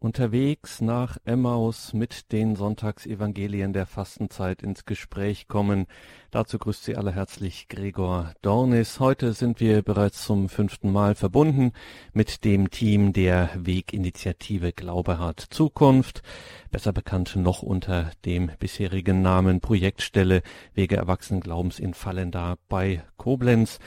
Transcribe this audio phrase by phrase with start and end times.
[0.00, 5.86] unterwegs nach Emmaus mit den Sonntagsevangelien der Fastenzeit ins Gespräch kommen.
[6.30, 8.98] Dazu grüßt Sie alle herzlich Gregor Dornis.
[8.98, 11.72] Heute sind wir bereits zum fünften Mal verbunden
[12.14, 16.22] mit dem Team der Weginitiative Glaube hat Zukunft,
[16.70, 20.40] besser bekannt noch unter dem bisherigen Namen Projektstelle
[20.72, 23.78] Wege Erwachsenenglaubens in Fallenda bei Koblenz.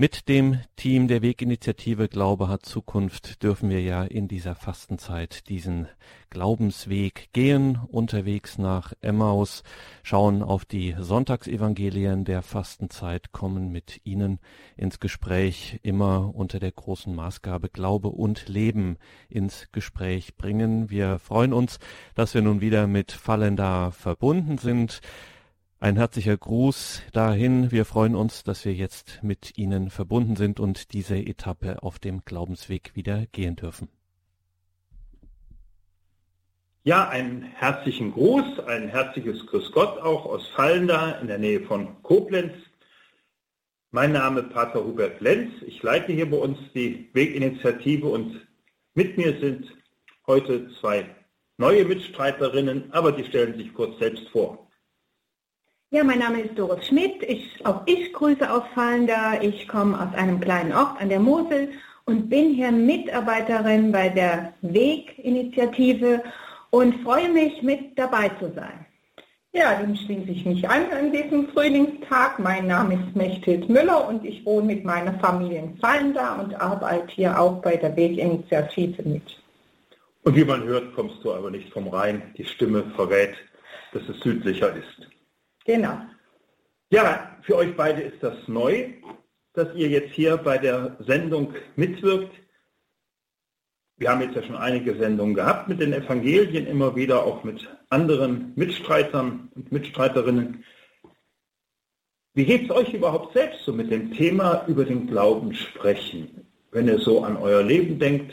[0.00, 5.88] Mit dem Team der Weginitiative Glaube hat Zukunft dürfen wir ja in dieser Fastenzeit diesen
[6.30, 9.62] Glaubensweg gehen, unterwegs nach Emmaus,
[10.02, 14.38] schauen auf die Sonntagsevangelien der Fastenzeit, kommen mit Ihnen
[14.74, 18.96] ins Gespräch, immer unter der großen Maßgabe Glaube und Leben
[19.28, 20.88] ins Gespräch bringen.
[20.88, 21.78] Wir freuen uns,
[22.14, 25.02] dass wir nun wieder mit Fallenda verbunden sind.
[25.82, 27.72] Ein herzlicher Gruß dahin.
[27.72, 32.22] Wir freuen uns, dass wir jetzt mit Ihnen verbunden sind und diese Etappe auf dem
[32.26, 33.88] Glaubensweg wieder gehen dürfen.
[36.84, 42.02] Ja, einen herzlichen Gruß, ein herzliches Grüß Gott auch aus Fallenda in der Nähe von
[42.02, 42.52] Koblenz.
[43.90, 45.50] Mein Name ist Pater Hubert Lenz.
[45.66, 48.46] Ich leite hier bei uns die Weginitiative und
[48.92, 49.66] mit mir sind
[50.26, 51.06] heute zwei
[51.56, 54.69] neue Mitstreiterinnen, aber die stellen sich kurz selbst vor.
[55.92, 57.20] Ja, mein Name ist Doris Schmidt.
[57.24, 59.42] Ich, auch ich grüße aus Fallenda.
[59.42, 61.70] Ich komme aus einem kleinen Ort an der Mosel
[62.04, 66.22] und bin hier Mitarbeiterin bei der Weg-Initiative
[66.70, 68.86] und freue mich, mit dabei zu sein.
[69.52, 72.38] Ja, dem schließe ich mich an an diesem Frühlingstag.
[72.38, 77.08] Mein Name ist Mechthild Müller und ich wohne mit meiner Familie in Fallenda und arbeite
[77.08, 79.42] hier auch bei der Weg-Initiative mit.
[80.22, 82.22] Und wie man hört, kommst du aber nicht vom Rhein.
[82.38, 83.34] Die Stimme verrät,
[83.92, 85.10] dass es südlicher ist.
[85.64, 85.98] Genau.
[86.90, 88.92] Ja, für euch beide ist das neu,
[89.52, 92.34] dass ihr jetzt hier bei der Sendung mitwirkt.
[93.96, 97.68] Wir haben jetzt ja schon einige Sendungen gehabt mit den Evangelien, immer wieder auch mit
[97.90, 100.64] anderen Mitstreitern und Mitstreiterinnen.
[102.32, 106.46] Wie geht es euch überhaupt selbst so mit dem Thema über den Glauben sprechen?
[106.70, 108.32] Wenn ihr so an euer Leben denkt,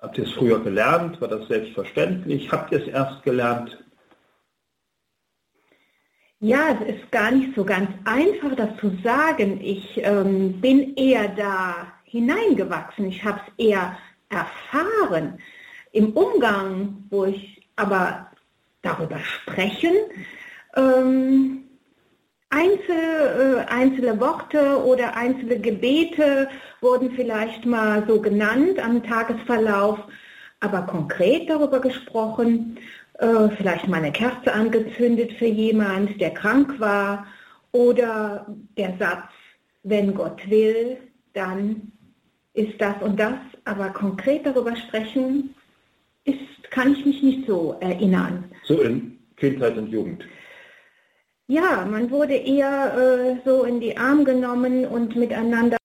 [0.00, 1.20] habt ihr es früher gelernt?
[1.20, 2.50] War das selbstverständlich?
[2.50, 3.81] Habt ihr es erst gelernt?
[6.44, 9.60] Ja, es ist gar nicht so ganz einfach, das zu sagen.
[9.62, 13.06] Ich ähm, bin eher da hineingewachsen.
[13.06, 13.96] Ich habe es eher
[14.28, 15.38] erfahren.
[15.92, 18.26] Im Umgang, wo ich aber
[18.82, 19.92] darüber sprechen,
[20.74, 21.62] ähm,
[22.50, 26.48] einzelne, äh, einzelne Worte oder einzelne Gebete
[26.80, 30.00] wurden vielleicht mal so genannt am Tagesverlauf,
[30.58, 32.78] aber konkret darüber gesprochen
[33.22, 37.26] äh, vielleicht mal eine Kerze angezündet für jemand, der krank war
[37.70, 38.46] oder
[38.76, 39.30] der Satz,
[39.84, 40.98] wenn Gott will,
[41.32, 41.92] dann
[42.54, 45.54] ist das und das, aber konkret darüber sprechen,
[46.24, 48.44] ist, kann ich mich nicht so erinnern.
[48.64, 50.24] So in Kindheit und Jugend.
[51.46, 55.76] Ja, man wurde eher äh, so in die Arme genommen und miteinander.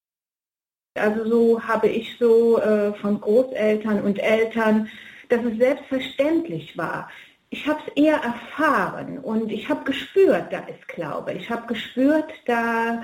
[0.96, 4.90] Also so habe ich so äh, von Großeltern und Eltern
[5.30, 7.10] dass es selbstverständlich war.
[7.50, 11.34] Ich habe es eher erfahren und ich habe gespürt, da ist Glaube.
[11.34, 13.02] Ich habe gespürt, da,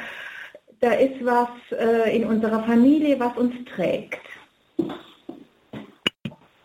[0.81, 4.19] da ist was äh, in unserer Familie, was uns trägt.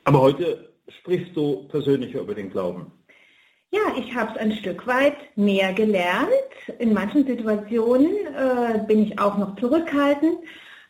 [0.04, 2.90] Aber heute sprichst du persönlicher über den Glauben.
[3.70, 6.30] Ja, ich habe es ein Stück weit mehr gelernt.
[6.78, 10.38] In manchen Situationen äh, bin ich auch noch zurückhaltend.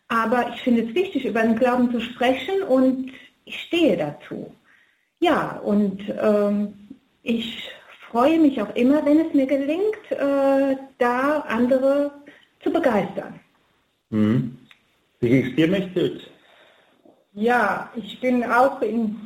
[0.06, 3.12] Aber ich finde es wichtig, über den Glauben zu sprechen und
[3.44, 4.54] ich stehe dazu.
[5.20, 6.77] Ja, und ähm,
[7.28, 7.70] ich
[8.10, 12.10] freue mich auch immer, wenn es mir gelingt, äh, da andere
[12.62, 13.38] zu begeistern.
[14.10, 14.56] Mhm.
[15.20, 16.30] Wie ging es dir, Mechthild?
[17.34, 19.16] Ja, ich bin auch in,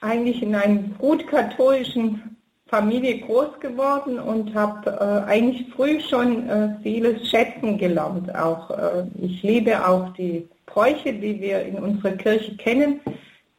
[0.00, 6.76] eigentlich in einer gut katholischen Familie groß geworden und habe äh, eigentlich früh schon äh,
[6.82, 8.34] vieles schätzen gelernt.
[8.34, 13.00] Auch äh, ich liebe auch die Bräuche, die wir in unserer Kirche kennen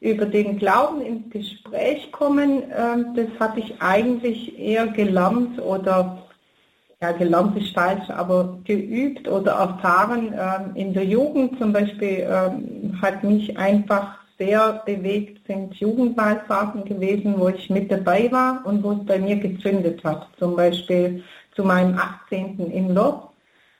[0.01, 6.23] über den Glauben ins Gespräch kommen, ähm, das habe ich eigentlich eher gelernt oder
[7.01, 10.33] ja, gelernt ist falsch, aber geübt oder erfahren.
[10.33, 17.35] Ähm, in der Jugend zum Beispiel ähm, hat mich einfach sehr bewegt, sind Jugendwallfahrten gewesen,
[17.37, 20.27] wo ich mit dabei war und wo es bei mir gezündet hat.
[20.39, 21.23] Zum Beispiel
[21.55, 22.59] zu meinem 18.
[22.71, 23.30] in Loch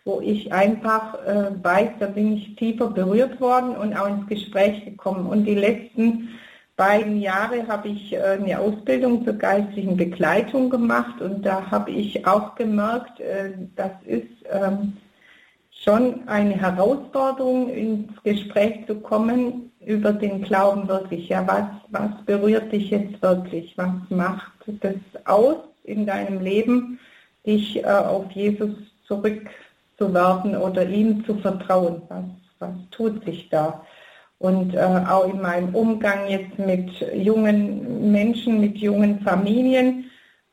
[0.06, 4.84] wo ich einfach äh, weiß, da bin ich tiefer berührt worden und auch ins Gespräch
[4.86, 5.28] gekommen.
[5.28, 6.30] Und die letzten
[6.76, 12.26] beiden Jahre habe ich äh, eine Ausbildung zur geistlichen Begleitung gemacht und da habe ich
[12.26, 14.98] auch gemerkt, äh, das ist ähm,
[15.70, 21.30] schon eine Herausforderung, ins Gespräch zu kommen, über den Glauben wirklich?
[21.30, 23.78] Ja, was, was berührt dich jetzt wirklich?
[23.78, 24.52] Was macht
[24.82, 24.96] das
[25.26, 27.00] aus in deinem Leben,
[27.46, 28.72] dich äh, auf Jesus
[30.02, 32.02] zurückzuwerfen oder ihm zu vertrauen?
[32.10, 32.24] Was,
[32.60, 33.86] was tut sich da?
[34.40, 40.06] Und äh, auch in meinem Umgang jetzt mit jungen Menschen, mit jungen Familien,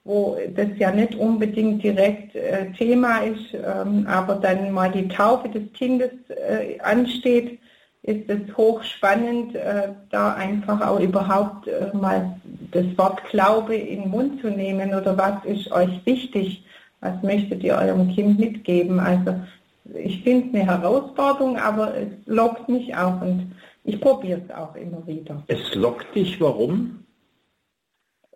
[0.04, 5.48] wo das ja nicht unbedingt direkt äh, Thema ist, ähm, aber dann mal die Taufe
[5.48, 7.58] des Kindes äh, ansteht,
[8.02, 12.38] ist es hochspannend, äh, da einfach auch überhaupt äh, mal
[12.70, 16.62] das Wort Glaube in den Mund zu nehmen oder was ist euch wichtig,
[17.00, 19.00] was möchtet ihr eurem Kind mitgeben.
[19.00, 19.34] Also
[19.94, 23.52] ich finde es eine Herausforderung, aber es lockt mich auch und
[23.84, 25.42] ich probiere es auch immer wieder.
[25.46, 27.04] Es lockt dich, warum?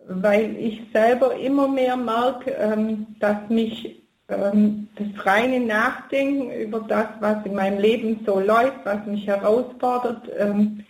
[0.07, 7.07] weil ich selber immer mehr merke, ähm, dass mich ähm, das reine Nachdenken über das,
[7.19, 10.85] was in meinem Leben so läuft, was mich herausfordert, ähm,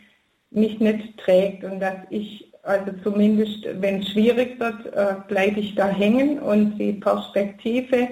[0.50, 5.76] mich nicht trägt und dass ich, also zumindest wenn es schwierig wird, äh, bleibe ich
[5.76, 8.08] da hängen und die Perspektive,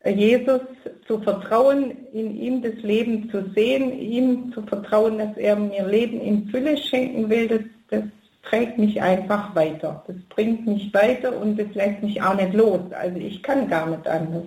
[0.00, 0.60] äh, Jesus
[1.06, 6.20] zu vertrauen, in ihm das Leben zu sehen, ihm zu vertrauen, dass er mir Leben
[6.20, 8.04] in Fülle schenken will, das, das
[8.42, 10.04] trägt mich einfach weiter.
[10.06, 12.80] Das bringt mich weiter und das lässt mich auch nicht los.
[12.92, 14.44] Also ich kann gar nicht anders.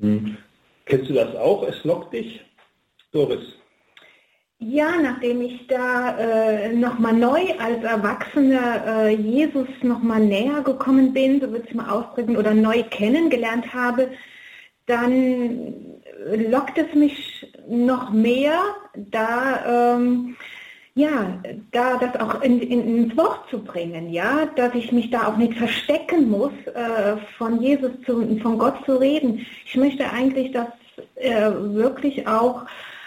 [0.00, 0.38] Hm.
[0.86, 1.62] Kennst du das auch?
[1.68, 2.40] Es lockt dich?
[3.12, 3.61] Doris?
[4.64, 11.40] Ja, nachdem ich da äh, nochmal neu als Erwachsene äh, Jesus nochmal näher gekommen bin,
[11.40, 14.10] so würde ich mal ausdrücken, oder neu kennengelernt habe,
[14.86, 15.74] dann
[16.48, 18.60] lockt es mich noch mehr,
[18.94, 20.36] da ähm,
[20.94, 21.42] ja,
[21.72, 25.38] da das auch in, in, ins Wort zu bringen, ja, dass ich mich da auch
[25.38, 29.44] nicht verstecken muss, äh, von Jesus zu, von Gott zu reden.
[29.64, 30.68] Ich möchte eigentlich, dass
[31.16, 32.66] er wirklich auch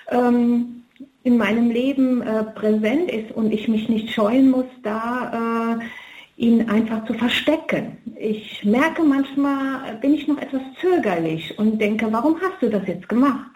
[0.09, 0.84] ähm,
[1.25, 6.69] in meinem Leben äh, präsent ist und ich mich nicht scheuen muss, da äh, ihn
[6.69, 7.97] einfach zu verstecken.
[8.17, 13.09] Ich merke manchmal, bin ich noch etwas zögerlich und denke, warum hast du das jetzt
[13.09, 13.51] gemacht?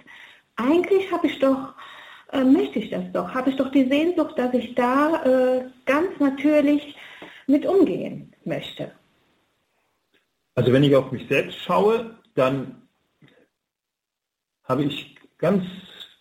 [0.55, 1.75] Eigentlich habe ich doch
[2.31, 6.19] äh, möchte ich das doch, habe ich doch die Sehnsucht, dass ich da äh, ganz
[6.19, 6.95] natürlich
[7.47, 8.91] mit umgehen möchte.
[10.55, 12.81] Also wenn ich auf mich selbst schaue, dann
[14.63, 15.63] habe ich ganz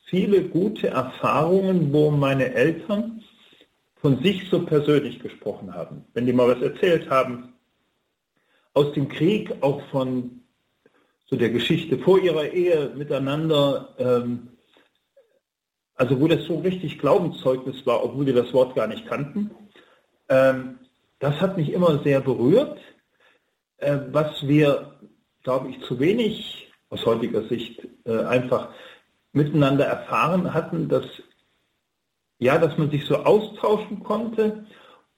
[0.09, 3.23] viele gute Erfahrungen, wo meine Eltern
[3.97, 6.05] von sich so persönlich gesprochen haben.
[6.15, 7.53] Wenn die mal was erzählt haben,
[8.75, 10.41] aus dem Krieg, auch von
[11.27, 14.49] so der Geschichte vor ihrer Ehe miteinander, ähm,
[15.95, 19.51] also wo das so richtig Glaubenszeugnis war, obwohl wir das Wort gar nicht kannten,
[20.29, 20.79] ähm,
[21.19, 22.79] das hat mich immer sehr berührt.
[23.79, 25.01] Äh, was wir,
[25.43, 28.73] glaube ich, zu wenig aus heutiger Sicht äh, einfach
[29.33, 31.05] miteinander erfahren hatten, dass
[32.39, 34.65] ja, dass man sich so austauschen konnte,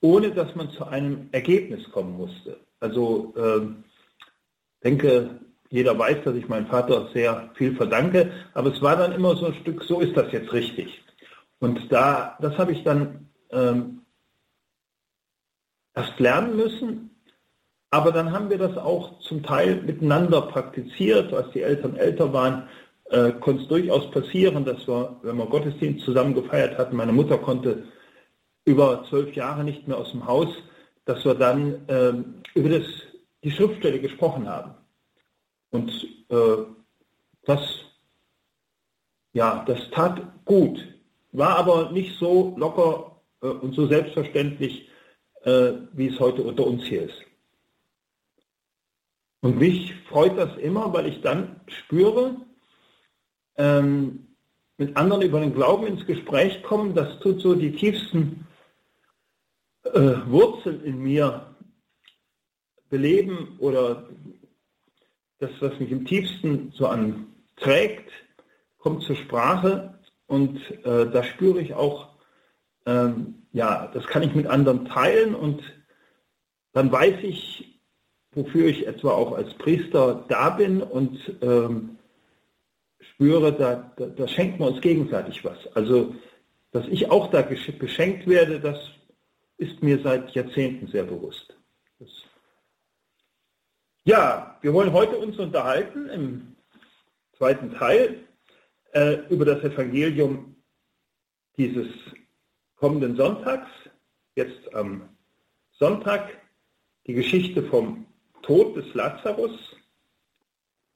[0.01, 2.59] ohne dass man zu einem Ergebnis kommen musste.
[2.79, 3.67] Also äh,
[4.83, 9.35] denke, jeder weiß, dass ich meinem Vater sehr viel verdanke, aber es war dann immer
[9.35, 11.03] so ein Stück, so ist das jetzt richtig.
[11.59, 14.01] Und da, das habe ich dann ähm,
[15.93, 17.11] erst lernen müssen,
[17.91, 22.67] aber dann haben wir das auch zum Teil miteinander praktiziert, als die Eltern älter waren,
[23.11, 27.37] äh, konnte es durchaus passieren, dass wir, wenn wir Gottesdienst zusammen gefeiert hatten, meine Mutter
[27.37, 27.83] konnte
[28.65, 30.47] über zwölf Jahre nicht mehr aus dem Haus,
[31.05, 32.13] dass wir dann äh,
[32.57, 32.85] über das,
[33.43, 34.75] die Schriftstelle gesprochen haben.
[35.71, 35.91] Und
[36.29, 36.57] äh,
[37.43, 37.59] das,
[39.33, 40.79] ja, das tat gut,
[41.33, 44.87] war aber nicht so locker äh, und so selbstverständlich,
[45.43, 47.21] äh, wie es heute unter uns hier ist.
[49.41, 52.37] Und mich freut das immer, weil ich dann spüre,
[53.57, 54.27] ähm,
[54.77, 58.47] mit anderen über den Glauben ins Gespräch kommen, das tut so die tiefsten
[59.83, 61.55] äh, Wurzeln in mir
[62.89, 64.09] beleben oder
[65.39, 68.11] das, was mich im tiefsten so anträgt,
[68.77, 72.09] kommt zur Sprache und äh, da spüre ich auch,
[72.85, 75.61] ähm, ja, das kann ich mit anderen teilen und
[76.73, 77.79] dann weiß ich,
[78.33, 81.97] wofür ich etwa auch als Priester da bin und ähm,
[83.01, 85.67] spüre, da, da, da schenkt man uns gegenseitig was.
[85.75, 86.15] Also,
[86.71, 88.77] dass ich auch da beschenkt werde, das
[89.57, 91.55] ist mir seit Jahrzehnten sehr bewusst.
[91.99, 92.09] Das
[94.03, 96.55] ja, wir wollen heute uns unterhalten im
[97.37, 98.23] zweiten Teil
[98.93, 100.55] äh, über das Evangelium
[101.57, 101.87] dieses
[102.77, 103.69] kommenden Sonntags,
[104.35, 105.09] jetzt am
[105.73, 106.29] Sonntag,
[107.05, 108.07] die Geschichte vom
[108.41, 109.51] Tod des Lazarus,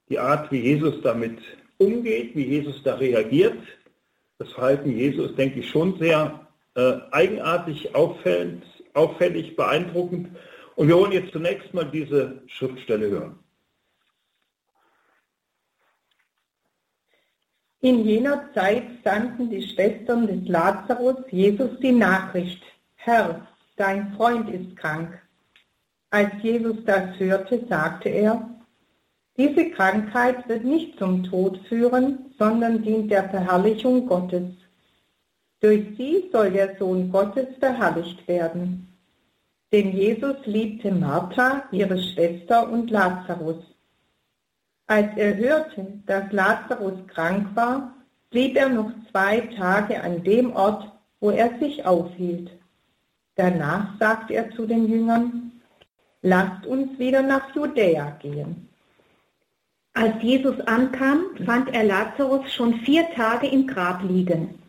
[0.10, 1.40] die Art, wie Jesus damit
[1.77, 3.58] umgeht, wie Jesus da reagiert
[4.38, 8.63] Das Verhalten Jesu ist, denke ich, schon sehr äh, eigenartig, auffällig,
[8.94, 10.29] auffällig, beeindruckend.
[10.75, 13.39] Und wir wollen jetzt zunächst mal diese Schriftstelle hören.
[17.82, 22.63] In jener Zeit sandten die Schwestern des Lazarus Jesus die Nachricht,
[22.96, 25.22] Herr, dein Freund ist krank.
[26.10, 28.55] Als Jesus das hörte, sagte er,
[29.38, 34.50] diese Krankheit wird nicht zum Tod führen, sondern dient der Verherrlichung Gottes.
[35.60, 38.88] Durch sie soll der Sohn Gottes verherrlicht werden.
[39.72, 43.58] Denn Jesus liebte Martha, ihre Schwester und Lazarus.
[44.88, 47.94] Als er hörte, dass Lazarus krank war,
[48.30, 52.51] blieb er noch zwei Tage an dem Ort, wo er sich aufhielt.
[53.36, 55.51] Danach sagte er zu den Jüngern,
[56.22, 58.70] lasst uns wieder nach Judäa gehen.
[59.98, 64.60] Als Jesus ankam, fand er Lazarus schon vier Tage im Grab liegen.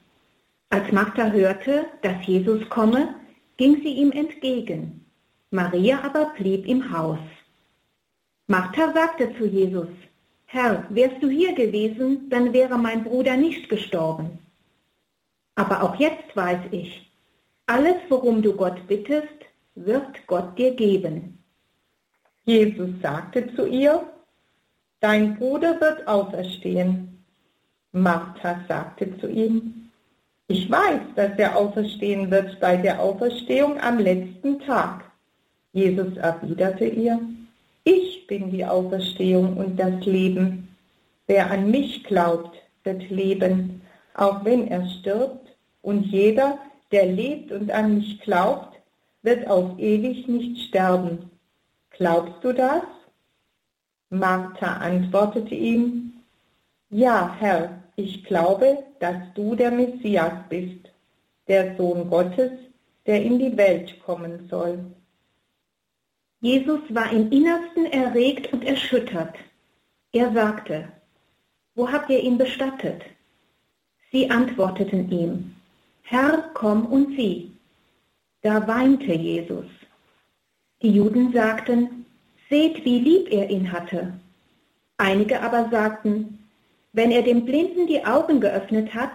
[0.71, 3.17] Als Martha hörte, dass Jesus komme,
[3.57, 5.05] ging sie ihm entgegen.
[5.51, 7.19] Maria aber blieb im Haus.
[8.47, 9.89] Martha sagte zu Jesus,
[10.45, 14.39] Herr, wärst du hier gewesen, dann wäre mein Bruder nicht gestorben.
[15.57, 17.11] Aber auch jetzt weiß ich,
[17.67, 19.41] alles, worum du Gott bittest,
[19.75, 21.43] wird Gott dir geben.
[22.45, 24.07] Jesus sagte zu ihr,
[25.01, 27.23] Dein Bruder wird auferstehen.
[27.93, 29.91] Martha sagte zu ihm,
[30.49, 35.05] ich weiß, dass er auferstehen wird bei der Auferstehung am letzten Tag.
[35.73, 37.19] Jesus erwiderte ihr,
[37.85, 40.69] ich bin die Auferstehung und das Leben.
[41.27, 43.83] Wer an mich glaubt, wird leben,
[44.15, 45.47] auch wenn er stirbt,
[45.83, 46.59] und jeder,
[46.91, 48.77] der lebt und an mich glaubt,
[49.23, 51.31] wird auf ewig nicht sterben.
[51.91, 52.83] Glaubst du das?
[54.11, 56.13] Martha antwortete ihm,
[56.91, 60.91] Ja, Herr, ich glaube, dass du der Messias bist,
[61.49, 62.53] der Sohn Gottes,
[63.07, 64.79] der in die Welt kommen soll.
[66.41, 69.35] Jesus war im Innersten erregt und erschüttert.
[70.13, 70.89] Er sagte,
[71.75, 73.03] Wo habt ihr ihn bestattet?
[74.13, 75.55] Sie antworteten ihm,
[76.03, 77.51] Herr, komm und sieh.
[78.43, 79.67] Da weinte Jesus.
[80.81, 82.06] Die Juden sagten,
[82.49, 84.15] Seht, wie lieb er ihn hatte.
[84.99, 86.39] Einige aber sagten,
[86.93, 89.13] wenn er dem Blinden die Augen geöffnet hat,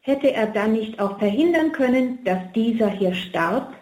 [0.00, 3.74] hätte er dann nicht auch verhindern können, dass dieser hier starb?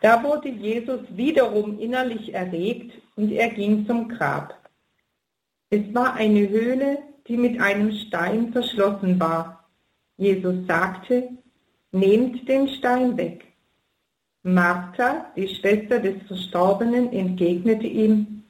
[0.00, 4.54] Da wurde Jesus wiederum innerlich erregt und er ging zum Grab.
[5.70, 9.68] Es war eine Höhle, die mit einem Stein verschlossen war.
[10.16, 11.28] Jesus sagte,
[11.92, 13.45] nehmt den Stein weg.
[14.46, 18.44] Martha, die Schwester des Verstorbenen, entgegnete ihm,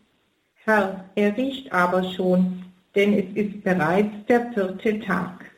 [0.57, 5.51] Herr, er riecht aber schon, denn es ist bereits der vierte Tag.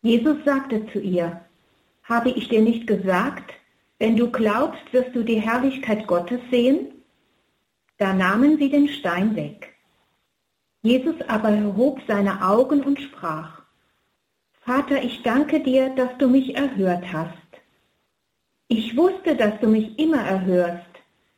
[0.00, 1.38] Jesus sagte zu ihr,
[2.04, 3.52] habe ich dir nicht gesagt,
[3.98, 6.88] wenn du glaubst, wirst du die Herrlichkeit Gottes sehen?
[7.98, 9.74] Da nahmen sie den Stein weg.
[10.80, 13.60] Jesus aber erhob seine Augen und sprach,
[14.62, 17.49] Vater, ich danke dir, dass du mich erhört hast.
[18.72, 20.86] Ich wusste, dass du mich immer erhörst,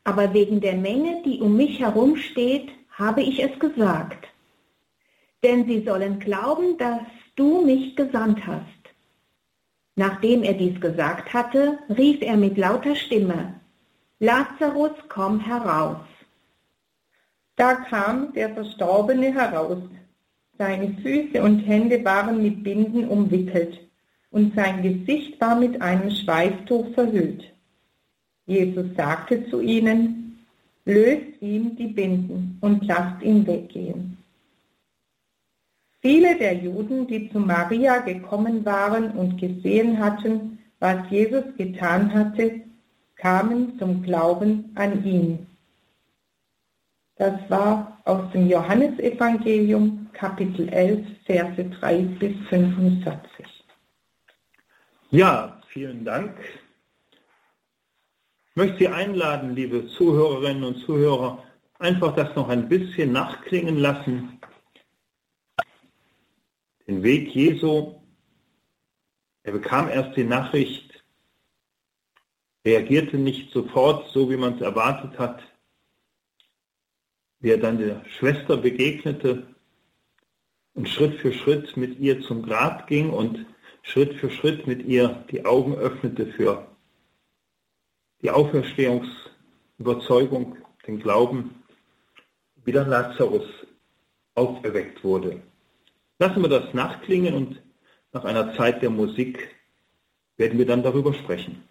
[0.04, 4.28] aber wegen der Menge, die um mich herum steht, habe ich es gesagt.
[5.42, 7.00] Denn sie sollen glauben, dass
[7.34, 8.82] du mich gesandt hast.
[9.96, 13.54] Nachdem er dies gesagt hatte, rief er mit lauter Stimme,
[14.18, 16.04] Lazarus, komm heraus.
[17.56, 19.78] Da kam der Verstorbene heraus.
[20.58, 23.80] Seine Füße und Hände waren mit Binden umwickelt
[24.32, 27.44] und sein Gesicht war mit einem Schweißtuch verhüllt.
[28.46, 30.46] Jesus sagte zu ihnen,
[30.84, 34.18] löst ihm die Binden und lasst ihn weggehen.
[36.00, 42.62] Viele der Juden, die zu Maria gekommen waren und gesehen hatten, was Jesus getan hatte,
[43.14, 45.46] kamen zum Glauben an ihn.
[47.16, 53.31] Das war aus dem Johannesevangelium Kapitel 11, Verse 3 bis 45.
[55.12, 56.38] Ja, vielen Dank.
[58.48, 61.44] Ich möchte Sie einladen, liebe Zuhörerinnen und Zuhörer,
[61.78, 64.40] einfach das noch ein bisschen nachklingen lassen.
[66.86, 68.00] Den Weg Jesu,
[69.42, 71.04] er bekam erst die Nachricht,
[72.64, 75.42] reagierte nicht sofort so, wie man es erwartet hat,
[77.40, 79.46] wie er dann der Schwester begegnete
[80.72, 83.44] und Schritt für Schritt mit ihr zum Grab ging und
[83.82, 86.66] Schritt für Schritt mit ihr die Augen öffnete für
[88.22, 91.62] die Auferstehungsüberzeugung, den Glauben,
[92.64, 93.44] wie dann Lazarus
[94.34, 95.42] auferweckt wurde.
[96.18, 97.62] Lassen wir das nachklingen und
[98.12, 99.54] nach einer Zeit der Musik
[100.36, 101.62] werden wir dann darüber sprechen.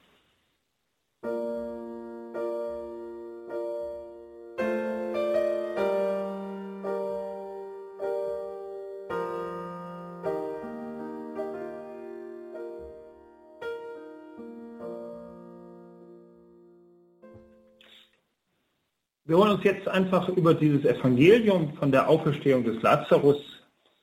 [19.61, 23.37] Uns jetzt einfach über dieses Evangelium von der Auferstehung des Lazarus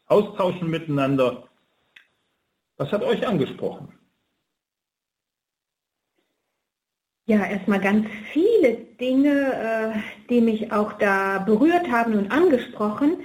[0.06, 1.48] austauschen miteinander.
[2.76, 3.92] Was hat euch angesprochen?
[7.26, 9.98] Ja, erstmal ganz viele Dinge, äh,
[10.30, 13.18] die mich auch da berührt haben und angesprochen.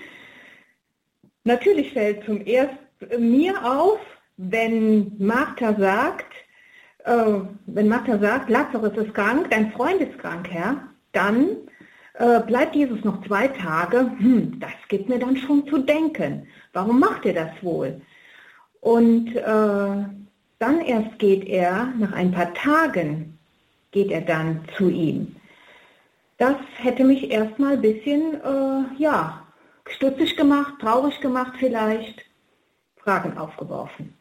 [1.46, 2.78] Natürlich fällt zum ersten
[3.20, 4.00] mir auf,
[4.38, 6.34] wenn Martha sagt,
[7.06, 11.58] äh, wenn Martha sagt, Lazarus ist krank, dein Freund ist krank, Herr, dann
[12.14, 16.48] äh, bleibt Jesus noch zwei Tage, hm, das gibt mir dann schon zu denken.
[16.72, 18.02] Warum macht er das wohl?
[18.82, 20.06] Und äh,
[20.60, 23.38] dann erst geht er, nach ein paar Tagen,
[23.92, 25.36] geht er dann zu ihm.
[26.38, 29.46] Das hätte mich erstmal ein bisschen, äh, ja,
[29.88, 32.26] stutzig gemacht, traurig gemacht vielleicht,
[32.98, 34.14] Fragen aufgeworfen.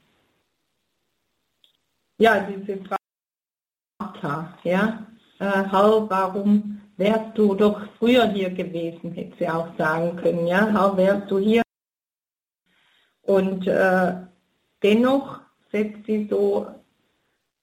[2.19, 5.07] Ja, diese Frage, ja,
[5.39, 11.31] äh, warum wärst du doch früher hier gewesen, hätte sie auch sagen können, ja, wärst
[11.31, 11.63] du hier.
[13.23, 14.15] Und äh,
[14.83, 15.41] dennoch
[15.73, 16.69] setzt sie so,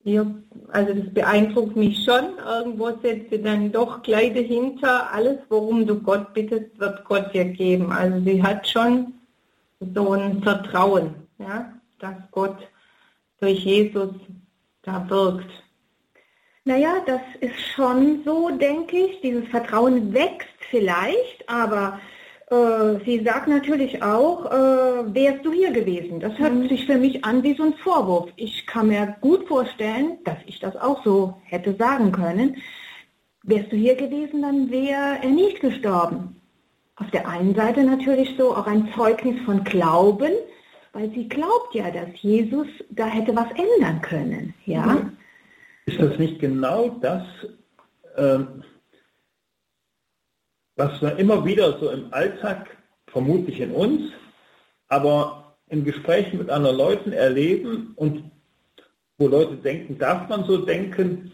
[0.04, 5.86] hier, also das beeindruckt mich schon, irgendwo setzt sie dann doch gleich dahinter, alles, worum
[5.86, 7.92] du Gott bittest, wird Gott dir geben.
[7.92, 9.14] Also sie hat schon
[9.80, 12.58] so ein Vertrauen, ja, dass Gott
[13.40, 14.12] durch Jesus
[14.82, 15.50] da wirkt.
[16.66, 19.22] Naja, das ist schon so, denke ich.
[19.22, 22.00] Dieses Vertrauen wächst vielleicht, aber
[22.50, 26.20] äh, sie sagt natürlich auch, äh, wärst du hier gewesen?
[26.20, 26.68] Das hört mhm.
[26.68, 28.30] sich für mich an wie so ein Vorwurf.
[28.36, 32.58] Ich kann mir gut vorstellen, dass ich das auch so hätte sagen können.
[33.44, 36.42] Wärst du hier gewesen, dann wäre er nicht gestorben.
[36.98, 40.32] Auf der einen Seite natürlich so auch ein Zeugnis von Glauben,
[40.92, 44.54] weil sie glaubt ja, dass Jesus da hätte was ändern können.
[44.66, 44.86] Ja.
[44.86, 45.18] Mhm.
[45.90, 47.24] Ist das nicht genau das,
[48.16, 48.64] ähm,
[50.76, 54.12] was wir immer wieder so im Alltag, vermutlich in uns,
[54.88, 58.24] aber in Gesprächen mit anderen Leuten erleben und
[59.18, 61.32] wo Leute denken, darf man so denken,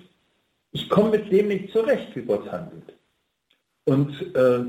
[0.71, 2.95] ich komme mit dem nicht zurecht, wie Gott handelt.
[3.83, 4.63] Und äh,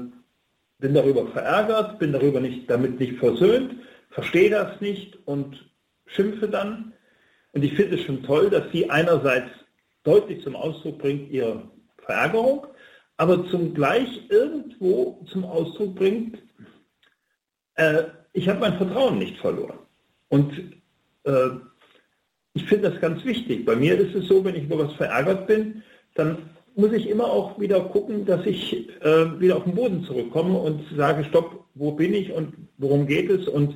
[0.80, 3.76] bin darüber verärgert, bin darüber nicht, damit nicht versöhnt,
[4.10, 5.70] verstehe das nicht und
[6.06, 6.92] schimpfe dann.
[7.52, 9.50] Und ich finde es schon toll, dass sie einerseits
[10.06, 11.62] deutlich zum Ausdruck bringt ihre
[11.98, 12.66] Verärgerung,
[13.16, 16.38] aber zugleich irgendwo zum Ausdruck bringt,
[17.74, 19.78] äh, ich habe mein Vertrauen nicht verloren.
[20.28, 20.52] Und
[21.24, 21.50] äh,
[22.54, 23.64] ich finde das ganz wichtig.
[23.64, 25.82] Bei mir ist es so, wenn ich über was verärgert bin,
[26.14, 30.58] dann muss ich immer auch wieder gucken, dass ich äh, wieder auf den Boden zurückkomme
[30.58, 33.74] und sage, stopp, wo bin ich und worum geht es und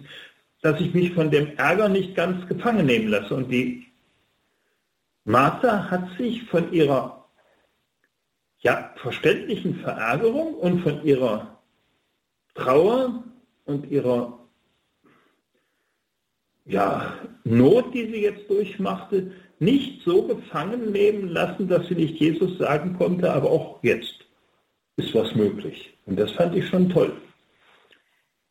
[0.62, 3.34] dass ich mich von dem Ärger nicht ganz gefangen nehmen lasse.
[3.34, 3.86] Und die
[5.24, 7.28] Martha hat sich von ihrer
[8.60, 11.58] ja, verständlichen Verärgerung und von ihrer
[12.54, 13.24] Trauer
[13.64, 14.38] und ihrer
[16.66, 22.58] ja, Not, die sie jetzt durchmachte, nicht so gefangen nehmen lassen, dass sie nicht Jesus
[22.58, 24.26] sagen konnte, aber auch jetzt
[24.96, 25.96] ist was möglich.
[26.06, 27.12] Und das fand ich schon toll.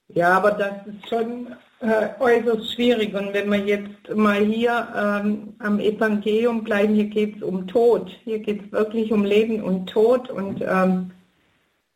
[0.10, 3.14] Ja, aber das ist schon äh, äußerst schwierig.
[3.14, 8.12] Und wenn wir jetzt mal hier ähm, am Evangelium bleiben, hier geht es um Tod.
[8.24, 10.30] Hier geht es wirklich um Leben und Tod.
[10.30, 11.12] Und ähm,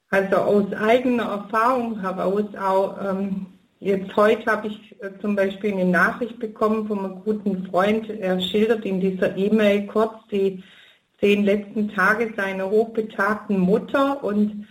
[0.10, 3.48] also aus eigener Erfahrung heraus auch, ähm,
[3.80, 8.40] jetzt heute habe ich äh, zum Beispiel eine Nachricht bekommen von einem guten Freund, er
[8.40, 10.64] schildert in dieser E-Mail kurz die
[11.20, 14.68] zehn letzten Tage seiner hochbetagten Mutter und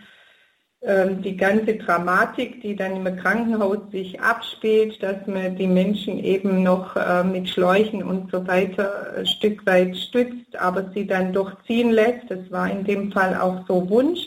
[0.85, 6.97] die ganze Dramatik, die dann im Krankenhaus sich abspielt, dass man die Menschen eben noch
[6.97, 11.93] äh, mit Schläuchen und so weiter ein Stück weit stützt, aber sie dann doch ziehen
[11.93, 12.29] lässt.
[12.29, 14.27] Das war in dem Fall auch so Wunsch.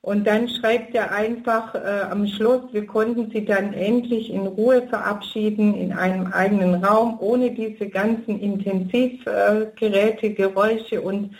[0.00, 4.82] Und dann schreibt er einfach äh, am Schluss, wir konnten sie dann endlich in Ruhe
[4.88, 11.36] verabschieden in einem eigenen Raum, ohne diese ganzen Intensivgeräte, äh, Geräusche und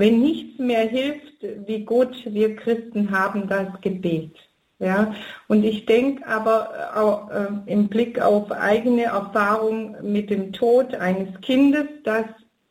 [0.00, 4.34] wenn nichts mehr hilft, wie gut wir Christen haben das Gebet.
[4.78, 5.14] Ja,
[5.46, 11.38] und ich denke aber auch, äh, im Blick auf eigene Erfahrung mit dem Tod eines
[11.42, 12.24] Kindes, dass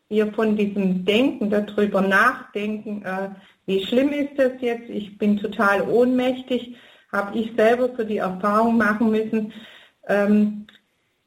[0.09, 3.29] wir von diesem Denken, darüber nachdenken, äh,
[3.67, 6.75] wie schlimm ist das jetzt, ich bin total ohnmächtig,
[7.11, 9.53] habe ich selber so die Erfahrung machen müssen,
[10.07, 10.65] ähm,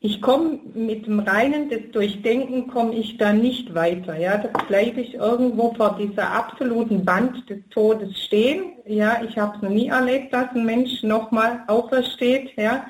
[0.05, 4.19] ich komme mit dem reinen des Durchdenken komme ich da nicht weiter.
[4.19, 8.73] Ja, das bleibe ich irgendwo vor dieser absoluten Band des Todes stehen.
[8.85, 12.51] Ja, ich habe es noch nie erlebt, dass ein Mensch nochmal aufersteht.
[12.57, 12.85] Ja,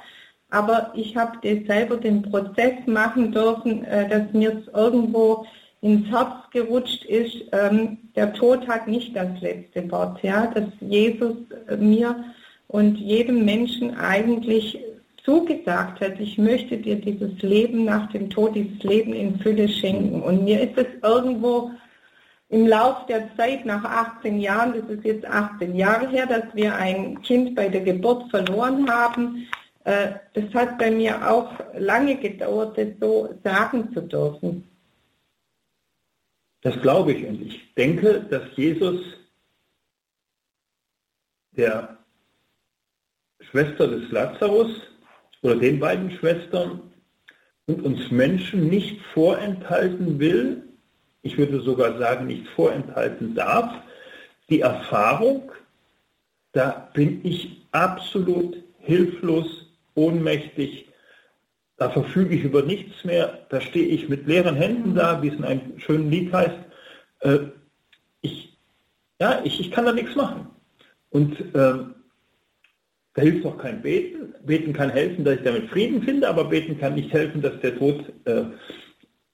[0.48, 5.44] aber ich habe selber den Prozess machen dürfen, äh, dass mir es irgendwo
[5.82, 7.44] ins Herz gerutscht ist.
[7.52, 10.22] Ähm, der Tod hat nicht das letzte Wort.
[10.22, 11.34] Ja, dass Jesus
[11.68, 12.24] äh, mir
[12.68, 14.78] und jedem Menschen eigentlich
[15.24, 20.22] zugesagt hat, ich möchte dir dieses Leben nach dem Tod, dieses Leben in Fülle schenken.
[20.22, 21.70] Und mir ist es irgendwo
[22.48, 26.74] im Lauf der Zeit, nach 18 Jahren, das ist jetzt 18 Jahre her, dass wir
[26.74, 29.46] ein Kind bei der Geburt verloren haben,
[29.84, 34.68] äh, das hat bei mir auch lange gedauert, das so sagen zu dürfen.
[36.60, 39.00] Das glaube ich und ich denke, dass Jesus
[41.52, 41.98] der
[43.40, 44.70] Schwester des Lazarus
[45.42, 46.80] oder den beiden Schwestern
[47.66, 50.62] und uns Menschen nicht vorenthalten will,
[51.22, 53.72] ich würde sogar sagen, nicht vorenthalten darf,
[54.50, 55.52] die Erfahrung,
[56.52, 60.88] da bin ich absolut hilflos, ohnmächtig,
[61.76, 65.34] da verfüge ich über nichts mehr, da stehe ich mit leeren Händen da, wie es
[65.34, 66.58] in einem schönen Lied heißt.
[67.20, 67.38] Äh,
[68.20, 68.56] ich,
[69.20, 70.48] ja, ich, ich kann da nichts machen.
[71.10, 71.74] Und äh,
[73.14, 74.34] da hilft auch kein Beten.
[74.44, 77.78] Beten kann helfen, dass ich damit Frieden finde, aber Beten kann nicht helfen, dass der
[77.78, 78.44] Tod äh,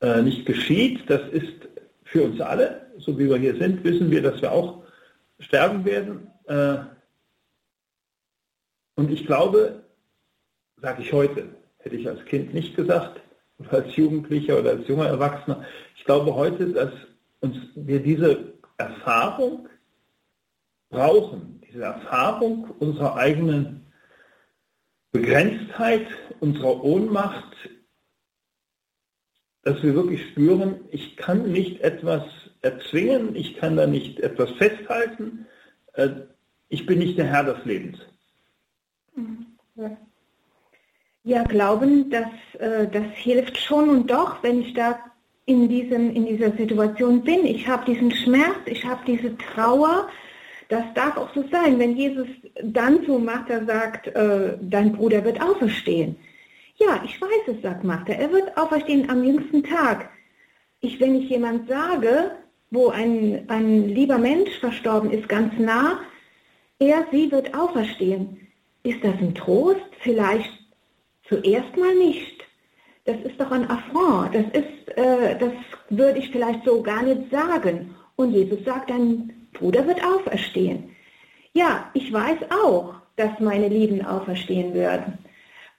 [0.00, 1.08] äh, nicht geschieht.
[1.08, 1.68] Das ist
[2.04, 4.82] für uns alle, so wie wir hier sind, wissen wir, dass wir auch
[5.38, 6.28] sterben werden.
[6.46, 6.78] Äh,
[8.96, 9.84] und ich glaube,
[10.80, 13.20] sage ich heute, hätte ich als Kind nicht gesagt,
[13.58, 15.64] oder als Jugendlicher oder als junger Erwachsener,
[15.96, 16.92] ich glaube heute, dass
[17.40, 19.68] uns wir diese Erfahrung
[20.90, 23.86] brauchen, diese Erfahrung unserer eigenen
[25.12, 26.06] Begrenztheit,
[26.40, 27.56] unserer Ohnmacht,
[29.62, 32.22] dass wir wirklich spüren, ich kann nicht etwas
[32.62, 35.46] erzwingen, ich kann da nicht etwas festhalten,
[35.94, 36.10] äh,
[36.68, 37.98] ich bin nicht der Herr des Lebens.
[41.24, 44.98] Ja, glauben, dass äh, das hilft schon und doch, wenn ich da
[45.46, 47.44] in, diesem, in dieser Situation bin.
[47.44, 50.08] Ich habe diesen Schmerz, ich habe diese Trauer,
[50.68, 52.28] das darf auch so sein, wenn Jesus
[52.62, 56.16] dann so macht, er sagt, äh, dein Bruder wird auferstehen.
[56.76, 60.10] Ja, ich weiß es, sagt Martha, er wird auferstehen am jüngsten Tag.
[60.80, 62.32] Ich, wenn ich jemand sage,
[62.70, 66.00] wo ein, ein lieber Mensch verstorben ist, ganz nah,
[66.78, 68.46] er, sie wird auferstehen.
[68.82, 69.80] Ist das ein Trost?
[70.00, 70.50] Vielleicht
[71.28, 72.44] zuerst mal nicht.
[73.06, 74.34] Das ist doch ein Affront.
[74.34, 75.52] Das ist, äh, das
[75.88, 77.94] würde ich vielleicht so gar nicht sagen.
[78.16, 80.90] Und Jesus sagt dann, Bruder wird auferstehen.
[81.52, 85.18] Ja, ich weiß auch, dass meine Lieben auferstehen würden.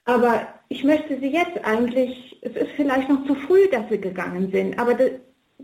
[0.06, 4.52] Aber ich möchte sie jetzt eigentlich, es ist vielleicht noch zu früh, dass sie gegangen
[4.52, 4.96] sind, aber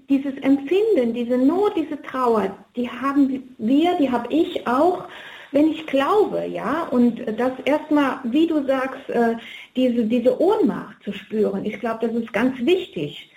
[0.10, 5.06] dieses Empfinden, diese Not, diese Trauer, die haben wir, die habe ich auch,
[5.52, 9.36] wenn ich glaube, ja, und das erstmal, wie du sagst, äh,
[9.76, 13.32] diese, diese Ohnmacht zu spüren, ich glaube, das ist ganz wichtig.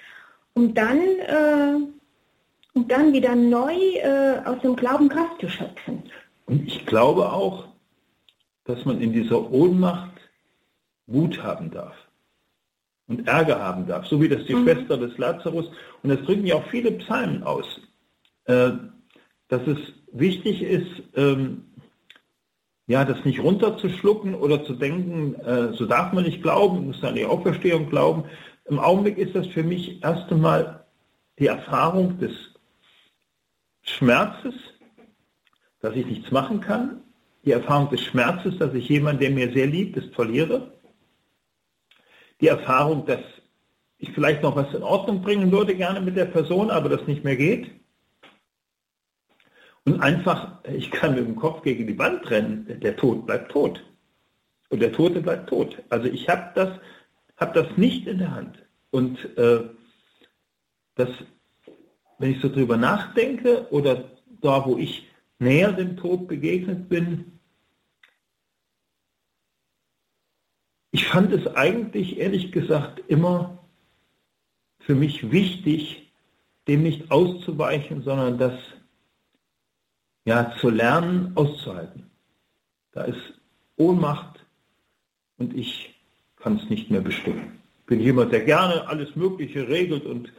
[0.54, 1.97] Und dann äh,
[2.78, 6.04] und dann wieder neu äh, aus dem Glauben Kraft zu schöpfen.
[6.46, 7.66] Und ich glaube auch,
[8.66, 10.12] dass man in dieser Ohnmacht
[11.08, 11.96] Wut haben darf
[13.08, 14.62] und Ärger haben darf, so wie das die mhm.
[14.62, 15.66] Schwester des Lazarus,
[16.02, 17.66] und das drücken ja auch viele Psalmen aus,
[18.44, 18.70] äh,
[19.48, 19.78] dass es
[20.12, 21.64] wichtig ist, ähm,
[22.86, 27.16] ja, das nicht runterzuschlucken oder zu denken, äh, so darf man nicht glauben, muss an
[27.16, 28.24] die Auferstehung glauben.
[28.66, 30.84] Im Augenblick ist das für mich erst einmal
[31.40, 32.32] die Erfahrung des
[33.88, 34.54] Schmerzes,
[35.80, 37.02] dass ich nichts machen kann,
[37.44, 40.72] die Erfahrung des Schmerzes, dass ich jemanden, der mir sehr liebt, ist, verliere,
[42.40, 43.20] die Erfahrung, dass
[43.98, 47.24] ich vielleicht noch was in Ordnung bringen würde, gerne mit der Person, aber das nicht
[47.24, 47.70] mehr geht.
[49.84, 53.82] Und einfach, ich kann mit dem Kopf gegen die Wand rennen, der Tod bleibt tot.
[54.68, 55.82] Und der Tote bleibt tot.
[55.88, 56.78] Also ich habe das,
[57.38, 58.58] hab das nicht in der Hand.
[58.90, 59.64] Und äh,
[60.94, 61.08] das
[62.18, 64.04] wenn ich so drüber nachdenke oder
[64.40, 67.38] da, wo ich näher dem Tod begegnet bin,
[70.90, 73.58] ich fand es eigentlich ehrlich gesagt immer
[74.80, 76.12] für mich wichtig,
[76.66, 78.54] dem nicht auszuweichen, sondern das
[80.24, 82.10] ja zu lernen, auszuhalten.
[82.92, 83.40] Da ist
[83.76, 84.44] Ohnmacht
[85.38, 85.94] und ich
[86.36, 87.58] kann es nicht mehr bestimmen.
[87.80, 90.32] Ich bin jemand, der gerne alles Mögliche regelt und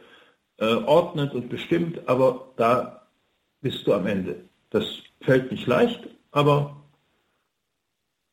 [0.60, 3.06] äh, ordnet und bestimmt, aber da
[3.60, 4.44] bist du am Ende.
[4.70, 4.84] Das
[5.22, 6.76] fällt nicht leicht, aber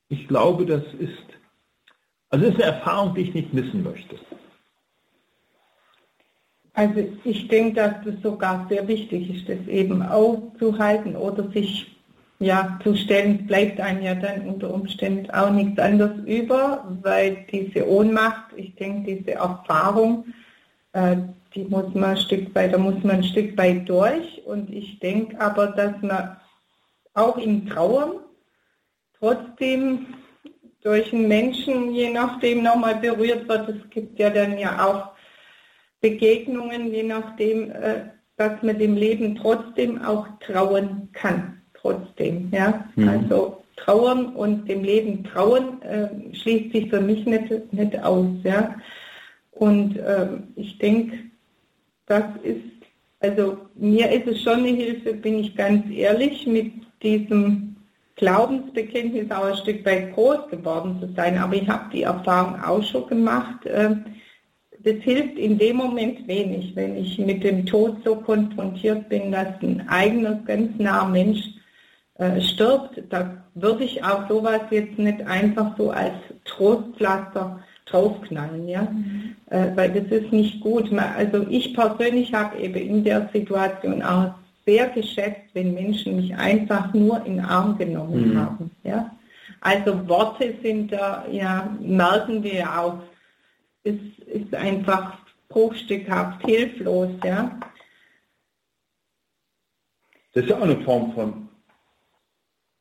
[0.09, 1.27] ich glaube, das ist
[2.29, 4.17] Also es ist eine Erfahrung, die ich nicht missen möchte.
[6.73, 11.97] Also ich denke, dass das sogar sehr wichtig ist, das eben aufzuhalten oder sich
[12.39, 17.87] ja, zu stellen, bleibt einem ja dann unter Umständen auch nichts anderes über, weil diese
[17.87, 20.25] Ohnmacht, ich denke, diese Erfahrung,
[21.55, 24.41] die muss man ein Stück weit, da muss man ein Stück weit durch.
[24.45, 26.37] Und ich denke aber, dass man
[27.13, 28.19] auch im Trauern
[29.19, 30.07] trotzdem
[30.83, 33.69] durch einen Menschen, je nachdem, nochmal berührt wird.
[33.69, 35.09] Es gibt ja dann ja auch
[36.01, 38.05] Begegnungen, je nachdem, äh,
[38.37, 42.49] dass man dem Leben trotzdem auch trauen kann trotzdem.
[42.51, 42.85] Ja?
[42.95, 43.09] Mhm.
[43.09, 48.27] Also Trauern und dem Leben trauen äh, schließt sich für mich nicht, nicht aus.
[48.43, 48.75] Ja?
[49.59, 51.17] Und äh, ich denke,
[52.05, 52.61] das ist,
[53.19, 57.75] also mir ist es schon eine Hilfe, bin ich ganz ehrlich, mit diesem
[58.15, 61.37] Glaubensbekenntnis auch ein Stück weit groß geworden zu sein.
[61.37, 63.65] Aber ich habe die Erfahrung auch schon gemacht.
[63.65, 63.95] Äh,
[64.83, 69.47] das hilft in dem Moment wenig, wenn ich mit dem Tod so konfrontiert bin, dass
[69.61, 71.39] ein eigener, ganz naher Mensch
[72.15, 76.13] äh, stirbt, da würde ich auch sowas jetzt nicht einfach so als
[76.45, 79.35] Trostpflaster draufknallen, ja, mhm.
[79.49, 80.91] äh, weil das ist nicht gut.
[80.93, 84.33] Also ich persönlich habe eben in der Situation auch
[84.65, 88.37] sehr geschätzt, wenn Menschen mich einfach nur in den Arm genommen mhm.
[88.37, 89.11] haben, ja.
[89.61, 92.99] Also Worte sind da, ja, merken wir ja auch,
[93.83, 95.17] ist, ist einfach
[95.49, 97.59] bruchstückhaft, hilflos, ja.
[100.33, 101.49] Das ist ja auch eine Form von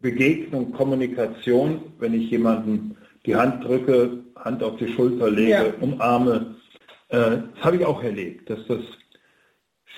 [0.00, 5.64] Begegnung, Kommunikation, wenn ich jemanden die Hand drücke, Hand auf die Schulter lege, ja.
[5.80, 6.56] umarme.
[7.08, 8.80] Äh, das habe ich auch erlebt, dass das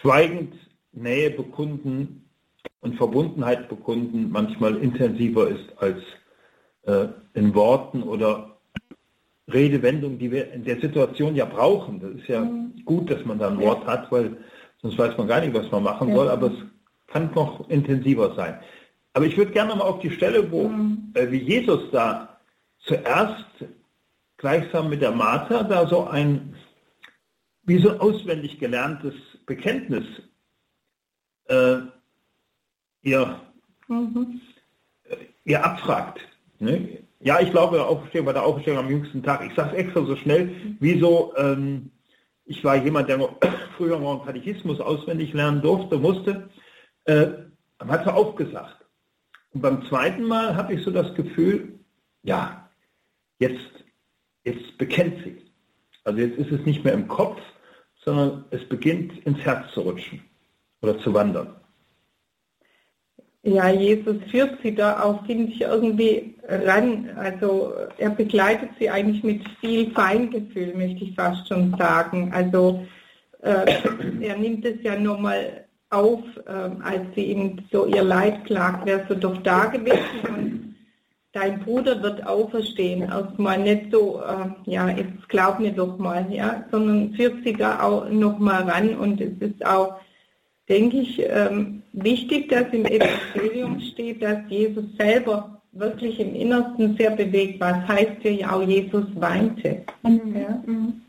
[0.00, 0.54] schweigend
[0.92, 2.24] Nähe bekunden
[2.80, 5.98] und Verbundenheit bekunden manchmal intensiver ist als
[6.82, 8.58] äh, in Worten oder
[9.52, 12.00] Redewendungen, die wir in der Situation ja brauchen.
[12.00, 12.84] Das ist ja mhm.
[12.84, 14.36] gut, dass man da ein Wort hat, weil
[14.82, 16.14] sonst weiß man gar nicht, was man machen ja.
[16.14, 16.58] soll, aber es
[17.06, 18.58] kann noch intensiver sein.
[19.14, 21.12] Aber ich würde gerne mal auf die Stelle, wo mhm.
[21.14, 22.37] äh, wie Jesus da
[22.80, 23.46] zuerst
[24.36, 26.54] gleichsam mit der Martha da so ein
[27.68, 29.14] wie so auswendig gelerntes
[29.44, 30.04] Bekenntnis
[31.48, 31.80] äh,
[33.02, 33.40] ihr,
[33.88, 34.40] mhm.
[35.44, 36.20] ihr abfragt.
[36.60, 37.04] Ne?
[37.20, 39.44] Ja, ich glaube, Auferstehung bei der Auferstehung am jüngsten Tag.
[39.44, 41.90] Ich sage es extra so schnell, wie so, ähm,
[42.44, 43.18] ich war jemand, der
[43.76, 46.48] früher noch einen Katechismus auswendig lernen durfte, musste,
[47.04, 47.26] äh,
[47.80, 48.76] hat er aufgesagt.
[49.52, 51.78] Und beim zweiten Mal habe ich so das Gefühl,
[52.22, 52.67] ja,
[53.38, 53.84] jetzt,
[54.44, 55.38] jetzt bekennt sie.
[56.04, 57.40] Also jetzt ist es nicht mehr im Kopf,
[58.04, 60.22] sondern es beginnt ins Herz zu rutschen
[60.82, 61.54] oder zu wandern.
[63.42, 67.08] Ja, Jesus führt sie da auch, finde ich, irgendwie ran.
[67.16, 72.32] Also er begleitet sie eigentlich mit viel Feingefühl, möchte ich fast schon sagen.
[72.32, 72.86] Also
[73.42, 73.64] äh,
[74.20, 76.50] er nimmt es ja nochmal auf, äh,
[76.82, 80.67] als sie ihm so ihr Leid klagt, wärst du doch da gewesen und
[81.32, 83.02] dein Bruder wird auferstehen.
[83.02, 87.80] Erstmal nicht so, äh, ja, jetzt glaub mir doch mal, ja, sondern führt sie da
[87.82, 89.96] auch nochmal ran und es ist auch,
[90.68, 97.10] denke ich, ähm, wichtig, dass im Evangelium steht, dass Jesus selber wirklich im Innersten sehr
[97.10, 97.72] bewegt war.
[97.72, 99.82] Das heißt ja auch, Jesus weinte.
[100.02, 100.36] Mhm.
[100.36, 100.62] Ja?
[100.66, 101.02] Mhm.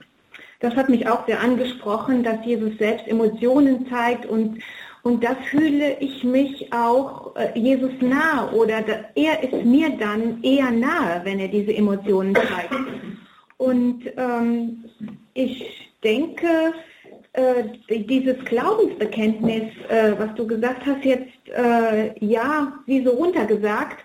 [0.60, 4.60] Das hat mich auch sehr angesprochen, dass Jesus selbst Emotionen zeigt und,
[5.04, 8.84] und da fühle ich mich auch äh, Jesus nahe oder
[9.16, 12.74] er ist mir dann eher nahe, wenn er diese Emotionen zeigt.
[13.58, 14.86] Und ähm,
[15.34, 16.74] ich denke,
[17.34, 24.04] äh, dieses Glaubensbekenntnis, äh, was du gesagt hast jetzt, äh, ja, wie so runtergesagt,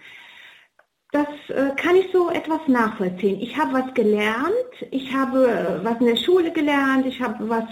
[1.12, 3.40] das äh, kann ich so etwas nachvollziehen.
[3.40, 7.64] Ich habe was gelernt, ich habe äh, was in der Schule gelernt, ich habe was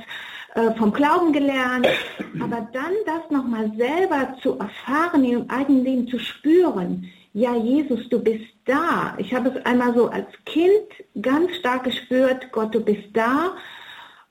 [0.55, 1.89] äh, vom Glauben gelernt,
[2.41, 8.19] aber dann das nochmal selber zu erfahren, im eigenen Leben zu spüren, ja Jesus, du
[8.19, 9.15] bist da.
[9.17, 13.55] Ich habe es einmal so als Kind ganz stark gespürt, Gott, du bist da,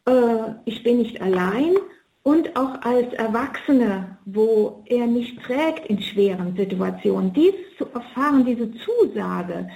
[0.05, 1.75] äh, ich bin nicht allein
[2.23, 7.33] und auch als Erwachsene, wo er mich trägt in schweren Situationen.
[7.33, 9.67] Dies zu erfahren, diese Zusage,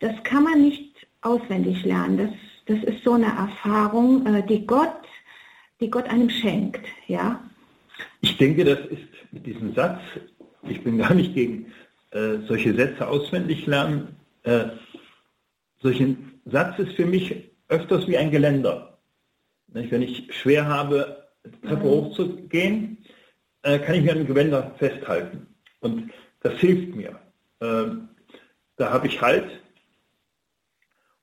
[0.00, 2.16] das kann man nicht auswendig lernen.
[2.66, 4.88] Das, das ist so eine Erfahrung, äh, die Gott,
[5.82, 6.86] die Gott einem schenkt.
[7.08, 7.42] Ja?
[8.20, 10.00] Ich denke, das ist mit diesem Satz,
[10.62, 11.72] ich bin gar nicht gegen
[12.12, 14.66] äh, solche Sätze auswendig lernen, äh,
[15.80, 18.98] solchen Satz ist für mich öfters wie ein Geländer.
[19.68, 21.28] Wenn ich schwer habe,
[21.62, 22.98] Treppe hochzugehen,
[23.62, 25.46] äh, kann ich mir an dem Gewänder festhalten.
[25.80, 27.18] Und das hilft mir.
[27.60, 28.08] Ähm,
[28.76, 29.60] da habe ich Halt.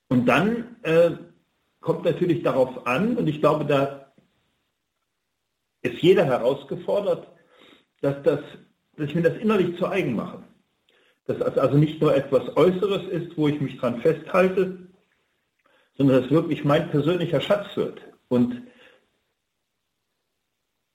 [0.08, 1.12] Und dann äh,
[1.80, 4.09] kommt natürlich darauf an, und ich glaube, da
[5.82, 7.28] ist jeder herausgefordert,
[8.02, 8.40] dass, das,
[8.98, 10.44] dass ich mir das innerlich zu eigen mache.
[11.26, 14.90] Dass das also nicht nur etwas Äußeres ist, wo ich mich dran festhalte,
[15.98, 18.02] sondern dass wirklich mein persönlicher Schatz wird.
[18.30, 18.64] Und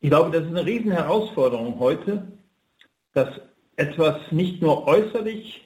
[0.01, 2.27] ich glaube, das ist eine riesen Herausforderung heute,
[3.13, 3.29] dass
[3.77, 5.63] etwas nicht nur äußerlich,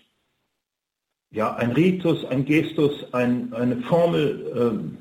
[1.31, 4.98] ja, ein Ritus, ein Gestus, ein, eine Formel,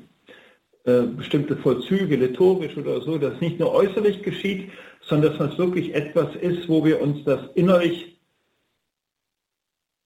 [0.88, 4.70] äh, bestimmte Vollzüge, liturgisch oder so, dass nicht nur äußerlich geschieht,
[5.02, 8.18] sondern dass das wirklich etwas ist, wo wir uns das innerlich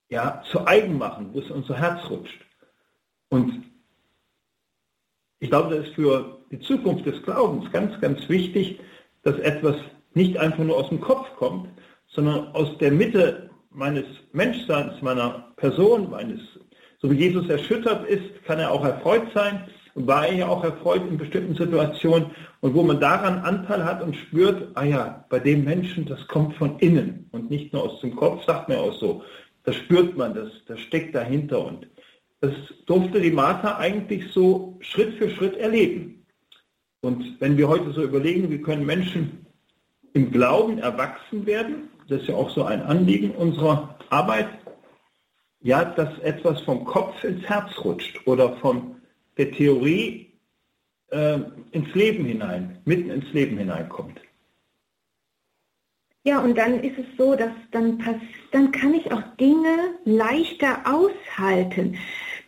[0.09, 2.41] ja, zu eigen machen, wo es unser Herz rutscht.
[3.31, 3.65] Und
[5.39, 8.81] ich glaube, das ist für die Zukunft des Glaubens ganz, ganz wichtig,
[9.23, 9.77] dass etwas
[10.15, 11.69] nicht einfach nur aus dem Kopf kommt,
[12.09, 16.41] sondern aus der Mitte meines Menschseins, meiner Person, meines,
[17.01, 21.03] so wie Jesus erschüttert ist, kann er auch erfreut sein, war er ja auch erfreut
[21.09, 25.65] in bestimmten Situationen und wo man daran Anteil hat und spürt, ah ja, bei dem
[25.65, 29.23] Menschen, das kommt von innen und nicht nur aus dem Kopf, sagt man auch so.
[29.65, 31.87] Das spürt man, das, das steckt dahinter und
[32.41, 32.53] das
[32.87, 36.27] durfte die Martha eigentlich so Schritt für Schritt erleben.
[37.01, 39.47] Und wenn wir heute so überlegen, wie können Menschen
[40.13, 44.49] im Glauben erwachsen werden, das ist ja auch so ein Anliegen unserer Arbeit,
[45.63, 48.97] ja, dass etwas vom Kopf ins Herz rutscht oder von
[49.37, 50.33] der Theorie
[51.09, 51.39] äh,
[51.73, 54.21] ins Leben hinein, mitten ins Leben hineinkommt.
[56.25, 57.99] Ja, und dann ist es so, dass dann,
[58.53, 61.99] dann kann ich auch Dinge leichter aushalten.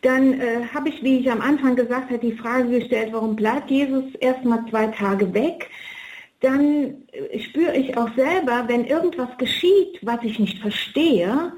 [0.03, 3.71] Dann äh, habe ich, wie ich am Anfang gesagt habe, die Frage gestellt, warum bleibt
[3.71, 5.71] Jesus erst mal zwei Tage weg?
[6.41, 11.53] Dann äh, spüre ich auch selber, wenn irgendwas geschieht, was ich nicht verstehe,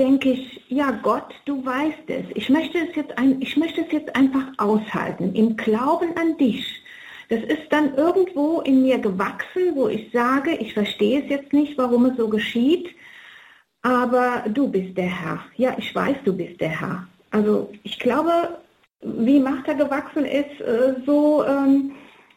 [0.00, 2.24] denke ich, ja Gott, du weißt es.
[2.34, 6.82] Ich möchte es jetzt, ein, ich möchte es jetzt einfach aushalten, im Glauben an dich.
[7.28, 11.76] Das ist dann irgendwo in mir gewachsen, wo ich sage, ich verstehe es jetzt nicht,
[11.76, 12.88] warum es so geschieht,
[13.82, 15.44] aber du bist der Herr.
[15.56, 17.06] Ja, ich weiß, du bist der Herr.
[17.30, 18.58] Also ich glaube,
[19.02, 21.92] wie Martha gewachsen ist, äh, so ähm,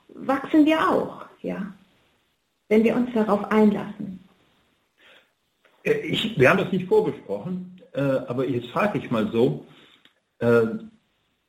[0.09, 1.73] wachsen wir auch, ja,
[2.67, 4.22] wenn wir uns darauf einlassen.
[5.83, 9.65] Äh, ich, wir haben das nicht vorgesprochen, äh, aber jetzt frage ich mal so,
[10.39, 10.65] äh,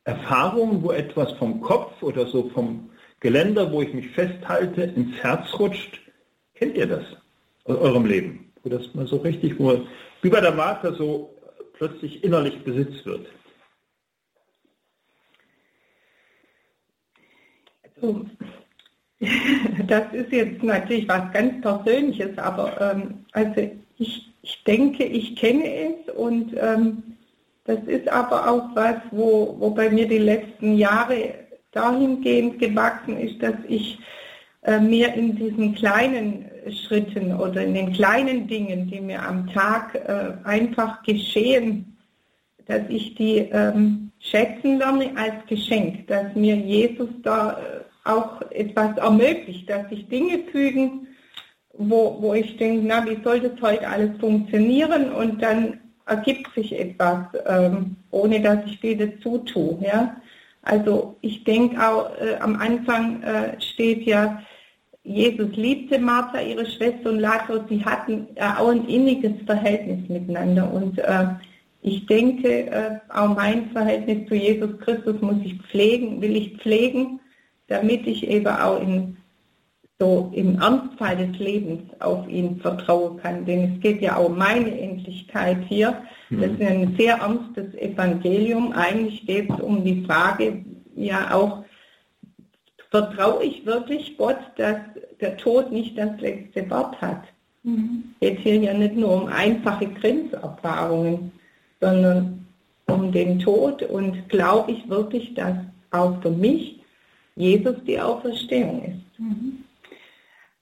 [0.04, 5.48] Erfahrungen, wo etwas vom Kopf oder so vom Geländer, wo ich mich festhalte, ins Herz
[5.58, 6.00] rutscht.
[6.54, 7.04] Kennt ihr das
[7.64, 8.52] aus eurem Leben?
[8.62, 9.86] Wo das mal so richtig, wo
[10.20, 11.34] wie bei der Martha so
[11.74, 13.26] plötzlich innerlich Besitz wird.
[17.96, 18.26] Also,
[19.86, 25.64] das ist jetzt natürlich was ganz Persönliches, aber ähm, also ich, ich denke, ich kenne
[25.64, 27.02] es und ähm,
[27.64, 31.34] das ist aber auch was, wo, wo bei mir die letzten Jahre
[31.72, 33.98] dahingehend gewachsen ist, dass ich
[34.62, 39.94] äh, mir in diesen kleinen Schritten oder in den kleinen Dingen, die mir am Tag
[39.94, 41.96] äh, einfach geschehen,
[42.66, 48.96] dass ich die ähm, schätzen lerne als Geschenk, dass mir Jesus da äh, auch etwas
[48.96, 51.08] ermöglicht, dass sich Dinge fügen,
[51.78, 55.12] wo, wo ich denke, na, wie soll das heute alles funktionieren?
[55.12, 59.78] Und dann ergibt sich etwas, ähm, ohne dass ich viel dazu tue.
[59.80, 60.16] Ja?
[60.62, 64.42] Also ich denke auch, äh, am Anfang äh, steht ja,
[65.02, 70.72] Jesus liebte Martha, ihre Schwester und Lazarus, sie hatten äh, auch ein inniges Verhältnis miteinander.
[70.72, 71.26] Und äh,
[71.82, 77.20] ich denke, äh, auch mein Verhältnis zu Jesus Christus muss ich pflegen, will ich pflegen,
[77.66, 79.18] damit ich eben auch in,
[79.98, 83.44] so im Ernstfall des Lebens auf ihn vertrauen kann.
[83.44, 86.02] Denn es geht ja auch um meine Endlichkeit hier
[86.40, 88.72] das ist ein sehr ernstes Evangelium.
[88.72, 90.64] Eigentlich geht es um die Frage,
[90.96, 91.64] ja auch,
[92.90, 94.76] vertraue ich wirklich Gott, dass
[95.20, 97.24] der Tod nicht das letzte Wort hat?
[97.62, 98.14] Mhm.
[98.20, 101.32] Geht hier ja nicht nur um einfache Grenzerfahrungen,
[101.80, 102.46] sondern
[102.86, 105.56] um den Tod und glaube ich wirklich, dass
[105.90, 106.80] auch für mich
[107.36, 109.20] Jesus die Auferstehung ist.
[109.20, 109.63] Mhm.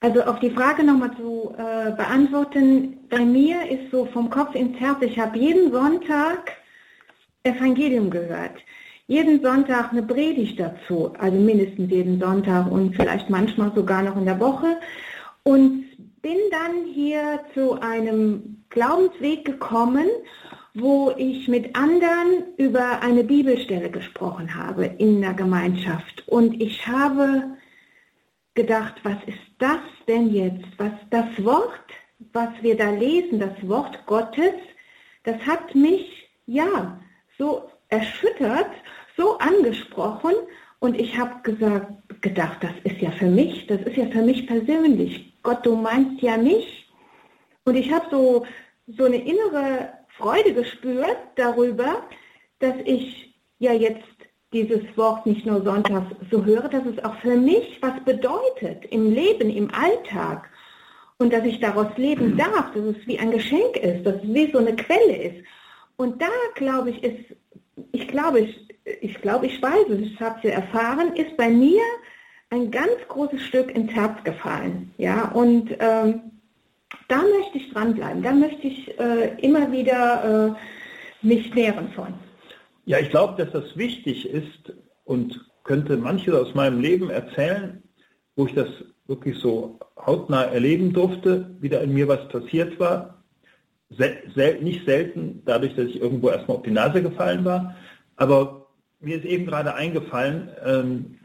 [0.03, 4.77] Also auf die Frage nochmal zu äh, beantworten, bei mir ist so vom Kopf ins
[4.77, 6.51] Herz, ich habe jeden Sonntag
[7.43, 8.57] Evangelium gehört.
[9.07, 14.25] Jeden Sonntag eine Predigt dazu, also mindestens jeden Sonntag und vielleicht manchmal sogar noch in
[14.25, 14.75] der Woche.
[15.43, 15.85] Und
[16.21, 20.07] bin dann hier zu einem Glaubensweg gekommen,
[20.73, 26.27] wo ich mit anderen über eine Bibelstelle gesprochen habe in der Gemeinschaft.
[26.27, 27.55] Und ich habe
[28.55, 30.65] gedacht, was ist das denn jetzt?
[30.77, 31.87] Was das Wort,
[32.31, 34.53] was wir da lesen, das Wort Gottes,
[35.23, 36.99] das hat mich ja
[37.37, 38.71] so erschüttert,
[39.17, 40.33] so angesprochen
[40.79, 41.91] und ich habe gesagt,
[42.21, 45.33] gedacht, das ist ja für mich, das ist ja für mich persönlich.
[45.43, 46.89] Gott, du meinst ja mich.
[47.65, 48.45] Und ich habe so,
[48.87, 52.03] so eine innere Freude gespürt darüber,
[52.59, 54.03] dass ich ja jetzt
[54.53, 59.11] dieses Wort nicht nur sonntags so höre, dass es auch für mich was bedeutet im
[59.11, 60.49] Leben, im Alltag.
[61.17, 64.51] Und dass ich daraus leben darf, dass es wie ein Geschenk ist, dass es wie
[64.51, 65.45] so eine Quelle ist.
[65.97, 67.35] Und da glaube ich, ist,
[67.91, 68.67] ich glaube, ich,
[69.01, 71.81] ich glaube, ich weiß es, ich habe es erfahren, ist bei mir
[72.49, 74.93] ein ganz großes Stück ins Herz gefallen.
[74.97, 76.21] Ja, und ähm,
[77.07, 82.13] da möchte ich dranbleiben, da möchte ich äh, immer wieder äh, mich nähren von.
[82.85, 84.73] Ja, ich glaube, dass das wichtig ist
[85.05, 87.81] und könnte manches aus meinem Leben erzählen,
[88.35, 88.67] wo ich das
[89.07, 93.23] wirklich so hautnah erleben durfte, wie da in mir was passiert war.
[93.89, 97.75] Sel nicht selten dadurch, dass ich irgendwo erstmal auf die Nase gefallen war.
[98.15, 98.67] Aber
[98.99, 101.19] mir ist eben gerade eingefallen, ähm,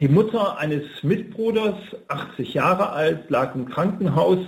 [0.00, 1.76] die Mutter eines Mitbruders,
[2.08, 4.38] 80 Jahre alt, lag im Krankenhaus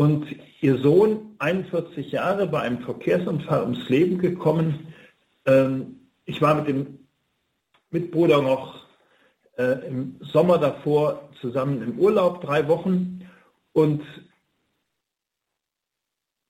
[0.00, 4.94] und ihr Sohn, 41 Jahre, bei einem Verkehrsunfall ums Leben gekommen.
[5.44, 7.00] Ähm, ich war mit dem
[7.90, 8.86] Mitbruder noch
[9.58, 13.28] äh, im Sommer davor zusammen im Urlaub, drei Wochen.
[13.74, 14.02] Und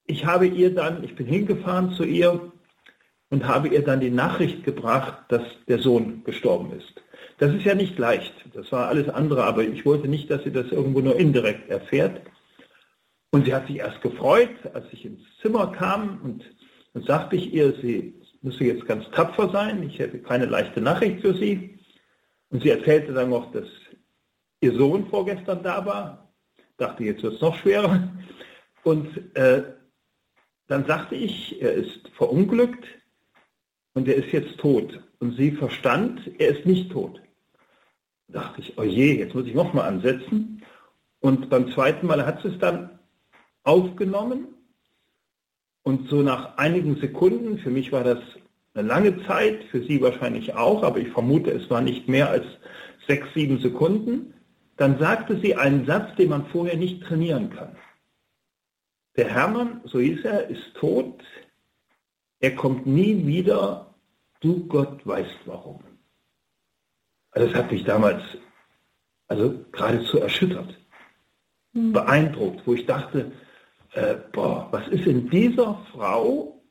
[0.06, 2.52] ich habe ihr dann, ich bin hingefahren zu ihr
[3.30, 7.02] und habe ihr dann die Nachricht gebracht, dass der Sohn gestorben ist.
[7.38, 8.32] Das ist ja nicht leicht.
[8.54, 12.20] Das war alles andere, aber ich wollte nicht, dass sie das irgendwo nur indirekt erfährt.
[13.30, 16.44] Und sie hat sich erst gefreut, als ich ins Zimmer kam und
[16.92, 21.20] dann sagte ich ihr, sie müsse jetzt ganz tapfer sein, ich hätte keine leichte Nachricht
[21.20, 21.78] für sie.
[22.50, 23.68] Und sie erzählte dann noch, dass
[24.60, 26.32] ihr Sohn vorgestern da war.
[26.78, 28.08] Dachte, jetzt wird es noch schwerer.
[28.82, 29.62] Und äh,
[30.66, 32.84] dann sagte ich, er ist verunglückt
[33.94, 35.00] und er ist jetzt tot.
[35.18, 37.20] Und sie verstand, er ist nicht tot.
[38.28, 40.62] Da dachte ich, oh je, jetzt muss ich nochmal ansetzen.
[41.20, 42.99] Und beim zweiten Mal hat sie es dann
[43.62, 44.48] aufgenommen
[45.82, 48.18] und so nach einigen Sekunden, für mich war das
[48.74, 52.46] eine lange Zeit, für Sie wahrscheinlich auch, aber ich vermute, es war nicht mehr als
[53.06, 54.34] sechs, sieben Sekunden,
[54.76, 57.76] dann sagte sie einen Satz, den man vorher nicht trainieren kann.
[59.16, 61.22] Der Hermann, so hieß er, ist tot,
[62.38, 63.94] er kommt nie wieder,
[64.40, 65.82] du Gott weißt warum.
[67.32, 68.22] Also das hat mich damals
[69.28, 70.78] also geradezu erschüttert,
[71.74, 71.92] mhm.
[71.92, 73.32] beeindruckt, wo ich dachte,
[73.92, 76.62] äh, boah, was ist in dieser Frau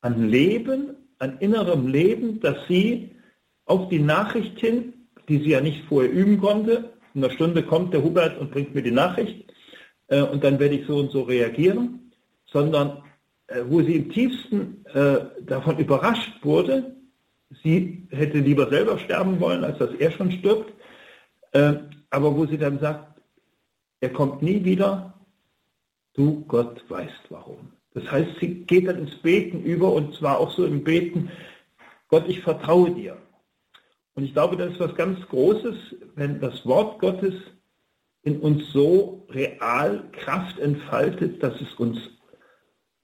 [0.00, 3.10] an Leben, an innerem Leben, dass sie
[3.64, 4.94] auf die Nachricht hin,
[5.28, 8.74] die sie ja nicht vorher üben konnte, in einer Stunde kommt der Hubert und bringt
[8.74, 9.52] mir die Nachricht
[10.08, 12.12] äh, und dann werde ich so und so reagieren,
[12.46, 13.02] sondern
[13.48, 16.94] äh, wo sie im tiefsten äh, davon überrascht wurde,
[17.62, 20.72] sie hätte lieber selber sterben wollen, als dass er schon stirbt,
[21.52, 21.74] äh,
[22.10, 23.20] aber wo sie dann sagt,
[24.00, 25.15] er kommt nie wieder,
[26.16, 27.72] du Gott weißt warum.
[27.94, 31.30] Das heißt, sie geht dann ins Beten über und zwar auch so im Beten,
[32.08, 33.16] Gott, ich vertraue dir.
[34.14, 35.76] Und ich glaube, das ist was ganz Großes,
[36.14, 37.34] wenn das Wort Gottes
[38.22, 41.98] in uns so real Kraft entfaltet, dass es uns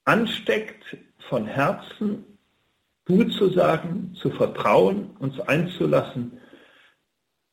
[0.05, 0.97] ansteckt,
[1.29, 2.25] von Herzen
[3.05, 6.39] du zu sagen, zu vertrauen, uns einzulassen,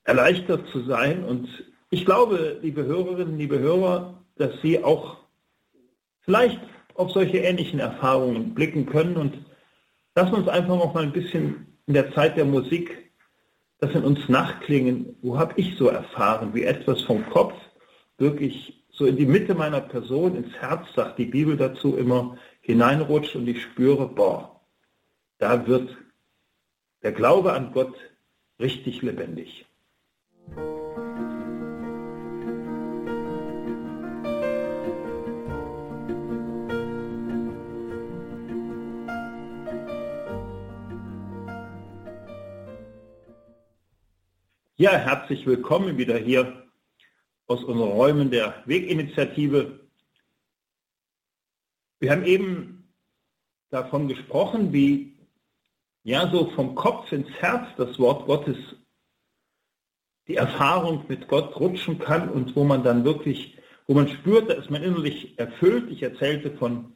[0.04, 1.24] erleichtert zu sein.
[1.24, 1.48] Und
[1.90, 5.19] ich glaube, liebe Hörerinnen, liebe Hörer, dass Sie auch
[6.22, 6.60] vielleicht
[6.96, 9.46] auf solche ähnlichen Erfahrungen blicken können und
[10.16, 13.10] lassen uns einfach noch mal ein bisschen in der Zeit der Musik
[13.80, 15.16] das in uns nachklingen.
[15.22, 17.54] Wo habe ich so erfahren, wie etwas vom Kopf
[18.18, 23.36] wirklich so in die Mitte meiner Person, ins Herz, sagt die Bibel dazu immer, hineinrutscht
[23.36, 24.60] und ich spüre, boah,
[25.38, 25.96] da wird
[27.02, 27.96] der Glaube an Gott
[28.60, 29.66] richtig lebendig.
[44.82, 46.64] Ja, herzlich willkommen wieder hier
[47.48, 49.82] aus unseren Räumen der Weginitiative.
[52.00, 52.90] Wir haben eben
[53.72, 55.18] davon gesprochen, wie
[56.04, 58.56] ja so vom Kopf ins Herz das Wort Gottes,
[60.30, 64.54] die Erfahrung mit Gott rutschen kann und wo man dann wirklich, wo man spürt, da
[64.54, 65.92] ist man innerlich erfüllt.
[65.92, 66.96] Ich erzählte von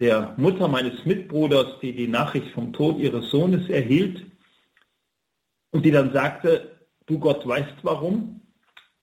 [0.00, 4.31] der Mutter meines Mitbruders, die die Nachricht vom Tod ihres Sohnes erhielt
[5.72, 8.40] und die dann sagte, du Gott weißt warum,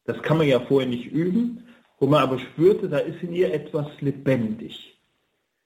[0.05, 1.65] das kann man ja vorher nicht üben,
[1.99, 4.97] wo man aber spürte, da ist in ihr etwas lebendig.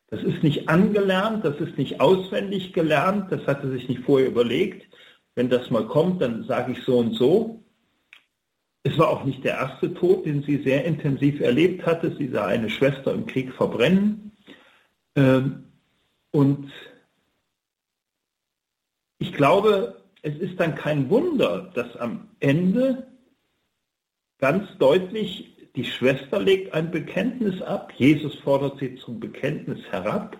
[0.08, 4.88] Das ist nicht angelernt, das ist nicht auswendig gelernt, das hatte sich nicht vorher überlegt.
[5.36, 7.64] Wenn das mal kommt, dann sage ich so und so.
[8.84, 12.16] Es war auch nicht der erste Tod, den sie sehr intensiv erlebt hatte.
[12.18, 14.32] Sie sah eine Schwester im Krieg verbrennen.
[15.16, 15.64] Ähm,
[16.32, 16.70] und
[19.20, 23.08] ich glaube, es ist dann kein Wunder, dass am Ende
[24.40, 27.94] ganz deutlich die Schwester legt ein Bekenntnis ab.
[27.98, 30.38] Jesus fordert sie zum Bekenntnis herab.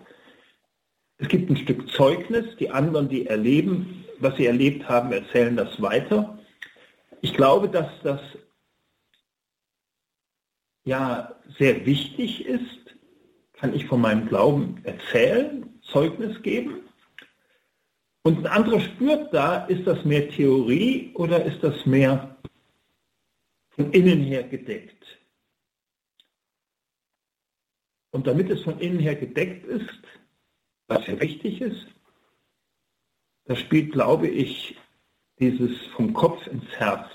[1.18, 2.56] Es gibt ein Stück Zeugnis.
[2.60, 6.40] Die anderen, die erleben, was sie erlebt haben, erzählen das weiter.
[7.22, 8.22] Ich glaube, dass das
[10.86, 12.96] ja sehr wichtig ist,
[13.54, 16.82] kann ich von meinem Glauben erzählen, Zeugnis geben.
[18.24, 22.38] Und ein anderer spürt da, ist das mehr Theorie oder ist das mehr
[23.72, 25.06] von innen her gedeckt?
[28.12, 29.90] Und damit es von innen her gedeckt ist,
[30.88, 31.88] was ja wichtig ist,
[33.46, 34.78] da spielt, glaube ich,
[35.40, 37.10] dieses vom Kopf ins Herz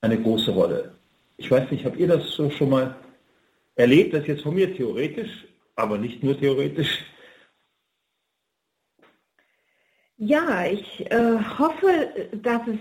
[0.00, 0.98] eine große Rolle.
[1.36, 2.96] Ich weiß nicht, habt ihr das so schon mal
[3.76, 4.14] erlebt?
[4.14, 7.04] Das jetzt von mir theoretisch, aber nicht nur theoretisch.
[10.20, 12.78] Ja, ich äh, hoffe, dass, es,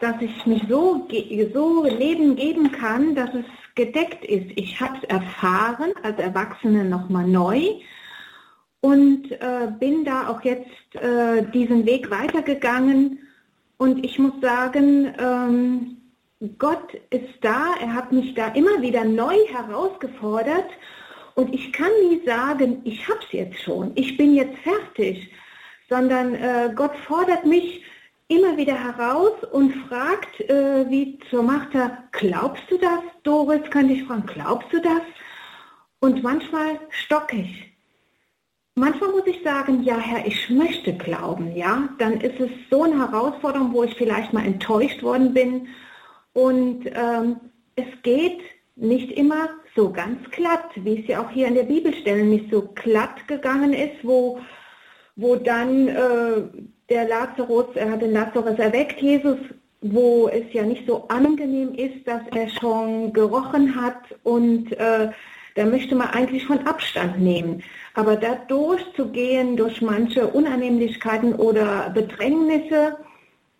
[0.00, 1.06] dass ich mich so,
[1.52, 3.44] so Leben geben kann, dass es
[3.74, 4.46] gedeckt ist.
[4.56, 7.60] Ich habe es erfahren als Erwachsene nochmal neu
[8.80, 13.18] und äh, bin da auch jetzt äh, diesen Weg weitergegangen.
[13.76, 15.98] Und ich muss sagen, ähm,
[16.58, 20.70] Gott ist da, er hat mich da immer wieder neu herausgefordert
[21.34, 25.30] und ich kann nie sagen, ich habe es jetzt schon, ich bin jetzt fertig
[25.92, 27.84] sondern äh, Gott fordert mich
[28.28, 33.00] immer wieder heraus und fragt, äh, wie zur Martha, glaubst du das?
[33.24, 35.02] Doris könnte ich fragen, glaubst du das?
[36.00, 37.74] Und manchmal stocke ich.
[38.74, 41.90] Manchmal muss ich sagen, ja Herr, ich möchte glauben, ja.
[41.98, 45.68] Dann ist es so eine Herausforderung, wo ich vielleicht mal enttäuscht worden bin.
[46.32, 47.36] Und ähm,
[47.76, 48.40] es geht
[48.76, 52.70] nicht immer so ganz glatt, wie es ja auch hier in der Bibelstelle nicht so
[52.74, 54.40] glatt gegangen ist, wo
[55.16, 56.42] wo dann äh,
[56.88, 59.38] der Lazarus, er hat den Lazarus erweckt, Jesus,
[59.80, 65.10] wo es ja nicht so angenehm ist, dass er schon gerochen hat und äh,
[65.54, 67.62] da möchte man eigentlich von Abstand nehmen.
[67.94, 72.96] Aber da durchzugehen durch manche Unannehmlichkeiten oder Bedrängnisse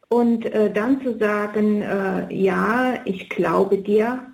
[0.09, 4.27] und äh, dann zu sagen, äh, ja, ich glaube dir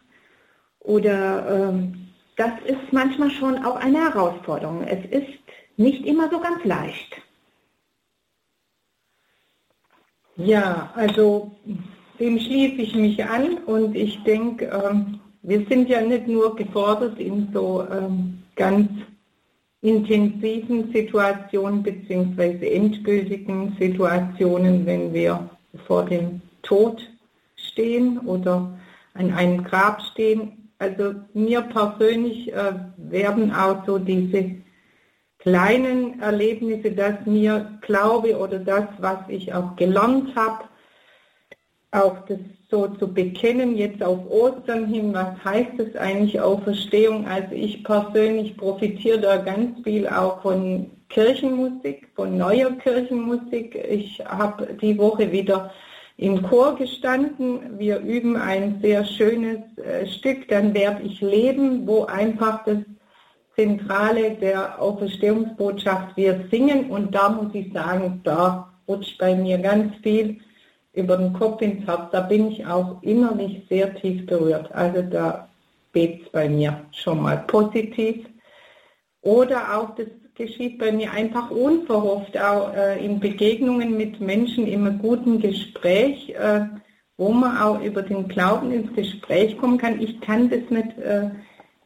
[0.81, 4.83] oder ähm, das ist manchmal schon auch eine Herausforderung.
[4.83, 5.38] Es ist
[5.79, 7.23] nicht immer so ganz leicht.
[10.37, 11.53] Ja, also
[12.21, 17.19] dem schließe ich mich an und ich denke, ähm, wir sind ja nicht nur gefordert
[17.19, 18.89] in so ähm, ganz
[19.81, 22.75] intensiven Situationen bzw.
[22.75, 25.49] endgültigen Situationen, wenn wir
[25.87, 27.09] vor dem Tod
[27.57, 28.77] stehen oder
[29.15, 30.71] an einem Grab stehen.
[30.79, 34.57] Also mir persönlich äh, werden auch so diese
[35.39, 40.65] kleinen Erlebnisse, das mir glaube oder das, was ich auch gelernt habe,
[41.91, 42.39] auch das
[42.71, 47.27] so zu bekennen, jetzt auf Ostern hin, was heißt es eigentlich Auferstehung?
[47.27, 53.75] Also ich persönlich profitiere da ganz viel auch von Kirchenmusik, von neuer Kirchenmusik.
[53.89, 55.73] Ich habe die Woche wieder
[56.19, 57.79] im Chor gestanden.
[57.79, 62.79] Wir üben ein sehr schönes äh, Stück, dann werde ich leben, wo einfach das
[63.59, 69.97] Zentrale der Auferstehungsbotschaft wir singen und da muss ich sagen, da rutscht bei mir ganz
[70.01, 70.39] viel
[70.93, 72.11] über den Kopf ins Herz.
[72.13, 74.73] Da bin ich auch innerlich sehr tief berührt.
[74.73, 75.49] Also da
[75.93, 78.27] bebt es bei mir schon mal positiv.
[79.23, 80.07] Oder auch das
[80.37, 86.61] geschieht bei mir einfach unverhofft, auch äh, in Begegnungen mit Menschen im guten Gespräch, äh,
[87.17, 90.01] wo man auch über den Glauben ins Gespräch kommen kann.
[90.01, 91.31] Ich kann das nicht äh,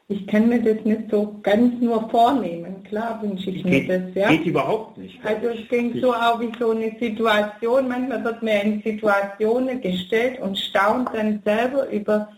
[0.09, 2.82] ich kann mir das nicht so ganz nur vornehmen.
[2.84, 4.14] Klar wünsche ich geht, mir das.
[4.14, 4.28] Ja?
[4.30, 5.18] Geht überhaupt nicht.
[5.24, 7.88] Also ich denke so auch wie so eine Situation.
[7.88, 12.28] Manchmal wird mir in Situationen gestellt und staunt dann selber über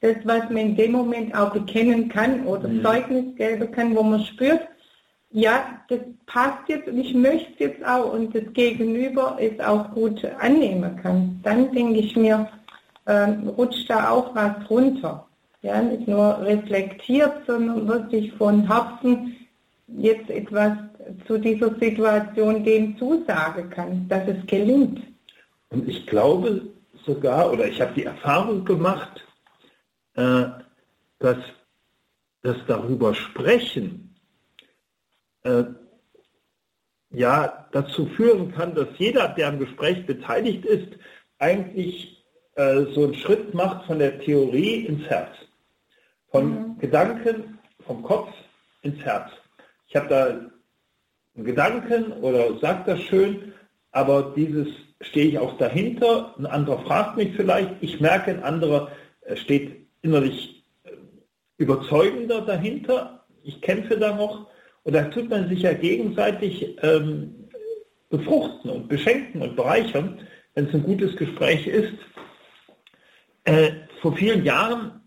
[0.00, 2.82] das, was man in dem Moment auch bekennen kann oder mhm.
[2.82, 4.60] Zeugnis geben kann, wo man spürt,
[5.32, 9.92] ja, das passt jetzt und ich möchte es jetzt auch und das Gegenüber es auch
[9.92, 11.38] gut annehmen kann.
[11.44, 12.48] Dann denke ich mir,
[13.04, 15.26] äh, rutscht da auch was runter
[15.62, 19.36] ja, nicht nur reflektiert, sondern wirklich von Herzen
[19.86, 20.72] jetzt etwas
[21.26, 25.00] zu dieser Situation dem zusagen kann, dass es gelingt.
[25.70, 26.62] Und ich glaube
[27.04, 29.26] sogar, oder ich habe die Erfahrung gemacht,
[30.14, 30.44] äh,
[31.18, 31.38] dass
[32.42, 34.14] das darüber sprechen
[35.42, 35.64] äh,
[37.10, 40.88] ja dazu führen kann, dass jeder, der am Gespräch beteiligt ist,
[41.38, 45.34] eigentlich äh, so einen Schritt macht von der Theorie ins Herz.
[46.30, 46.78] Von mhm.
[46.78, 48.32] Gedanken vom Kopf
[48.82, 49.30] ins Herz.
[49.88, 50.26] Ich habe da
[51.34, 53.52] einen Gedanken oder sage das schön,
[53.92, 54.68] aber dieses
[55.00, 56.34] stehe ich auch dahinter.
[56.38, 60.90] Ein anderer fragt mich vielleicht, ich merke, ein anderer äh, steht innerlich äh,
[61.58, 63.24] überzeugender dahinter.
[63.42, 64.46] Ich kämpfe da noch
[64.84, 67.48] und da tut man sich ja gegenseitig ähm,
[68.08, 70.20] befruchten und beschenken und bereichern,
[70.54, 71.94] wenn es ein gutes Gespräch ist.
[73.44, 73.72] Äh,
[74.02, 75.00] vor vielen Jahren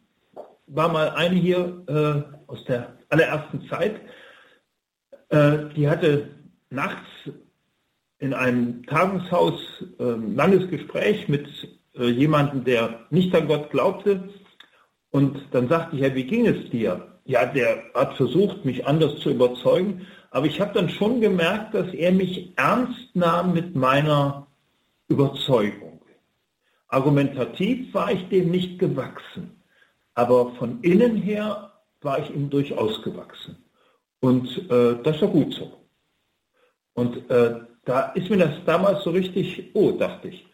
[0.76, 4.02] war mal eine hier äh, aus der allerersten Zeit,
[5.30, 6.30] äh, die hatte
[6.70, 7.08] nachts
[8.20, 9.60] in einem Tagungshaus
[10.00, 11.48] ein ähm, langes Gespräch mit
[11.96, 14.30] äh, jemandem, der nicht an Gott glaubte.
[15.12, 17.08] Und dann sagte ich, ja, wie ging es dir?
[17.26, 21.94] Ja, der hat versucht, mich anders zu überzeugen, aber ich habe dann schon gemerkt, dass
[21.94, 24.48] er mich ernst nahm mit meiner
[25.08, 26.02] Überzeugung.
[26.88, 29.53] Argumentativ war ich dem nicht gewachsen,
[30.16, 33.58] aber von innen her war ich ihm durchaus gewachsen.
[34.20, 35.72] Und äh, das war gut so.
[36.94, 40.46] Und äh, da ist mir das damals so richtig, oh, dachte ich,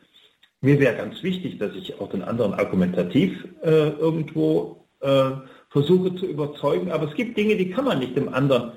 [0.61, 5.31] mir wäre ganz wichtig, dass ich auch den anderen argumentativ äh, irgendwo äh,
[5.69, 6.91] versuche zu überzeugen.
[6.91, 8.73] Aber es gibt Dinge, die kann man nicht dem anderen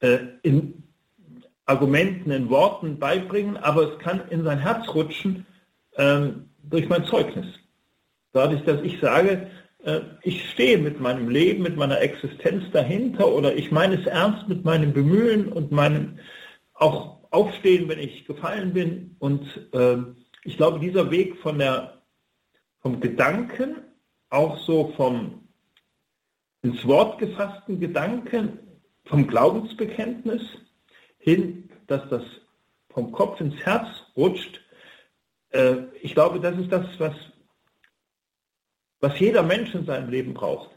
[0.00, 0.82] äh, in
[1.64, 5.46] Argumenten, in Worten beibringen, aber es kann in sein Herz rutschen
[5.96, 7.46] ähm, durch mein Zeugnis.
[8.32, 9.50] Dadurch, dass ich sage,
[10.22, 14.64] ich stehe mit meinem Leben, mit meiner Existenz dahinter oder ich meine es ernst mit
[14.64, 16.18] meinem Bemühen und meinem
[16.74, 19.16] auch Aufstehen, wenn ich gefallen bin.
[19.18, 19.98] Und äh,
[20.44, 22.02] ich glaube, dieser Weg von der,
[22.80, 23.76] vom Gedanken,
[24.30, 25.46] auch so vom
[26.62, 28.58] ins Wort gefassten Gedanken,
[29.04, 30.42] vom Glaubensbekenntnis
[31.18, 32.22] hin, dass das
[32.90, 34.60] vom Kopf ins Herz rutscht,
[35.50, 37.14] äh, ich glaube, das ist das, was,
[39.00, 40.70] was jeder Mensch in seinem Leben braucht.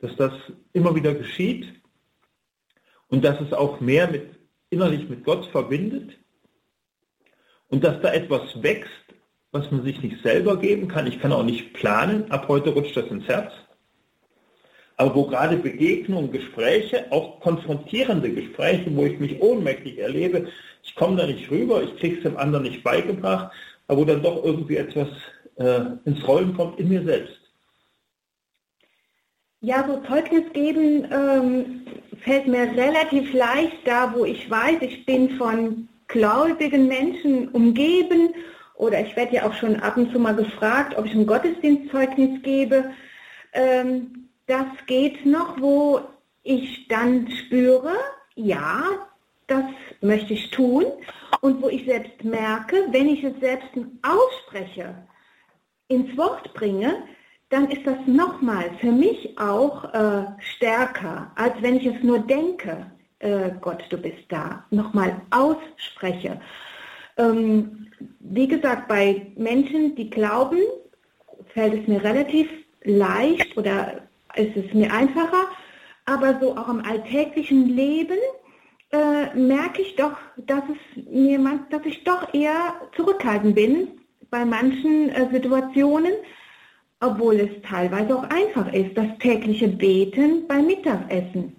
[0.00, 0.32] Dass das
[0.72, 1.66] immer wieder geschieht
[3.08, 4.28] und dass es auch mehr mit,
[4.70, 6.16] innerlich mit Gott verbindet
[7.68, 8.90] und dass da etwas wächst,
[9.52, 11.06] was man sich nicht selber geben kann.
[11.06, 13.52] Ich kann auch nicht planen, ab heute rutscht das ins Herz.
[14.96, 20.48] Aber wo gerade Begegnungen, Gespräche, auch konfrontierende Gespräche, wo ich mich ohnmächtig erlebe,
[20.82, 23.50] ich komme da nicht rüber, ich kriege es dem anderen nicht beigebracht,
[23.88, 25.08] aber wo dann doch irgendwie etwas
[25.56, 27.39] äh, ins Rollen kommt in mir selbst.
[29.62, 31.82] Ja, so Zeugnis geben ähm,
[32.24, 38.34] fällt mir relativ leicht da, wo ich weiß, ich bin von gläubigen Menschen umgeben
[38.76, 42.40] oder ich werde ja auch schon ab und zu mal gefragt, ob ich ein Gottesdienstzeugnis
[42.42, 42.90] gebe.
[43.52, 46.00] Ähm, das geht noch, wo
[46.42, 47.92] ich dann spüre,
[48.36, 48.82] ja,
[49.46, 49.64] das
[50.00, 50.86] möchte ich tun
[51.42, 53.68] und wo ich selbst merke, wenn ich es selbst
[54.00, 54.94] ausspreche,
[55.88, 57.02] ins Wort bringe,
[57.50, 62.86] dann ist das nochmal für mich auch äh, stärker, als wenn ich es nur denke,
[63.18, 66.40] äh, Gott, du bist da, nochmal ausspreche.
[67.16, 67.88] Ähm,
[68.20, 70.58] wie gesagt, bei Menschen, die glauben,
[71.52, 72.48] fällt es mir relativ
[72.84, 74.02] leicht oder
[74.36, 75.48] ist es mir einfacher,
[76.06, 78.18] aber so auch im alltäglichen Leben
[78.92, 81.38] äh, merke ich doch, dass es mir
[81.70, 83.88] dass ich doch eher zurückhaltend bin
[84.30, 86.12] bei manchen äh, Situationen,
[87.00, 91.56] obwohl es teilweise auch einfach ist, das tägliche Beten beim Mittagessen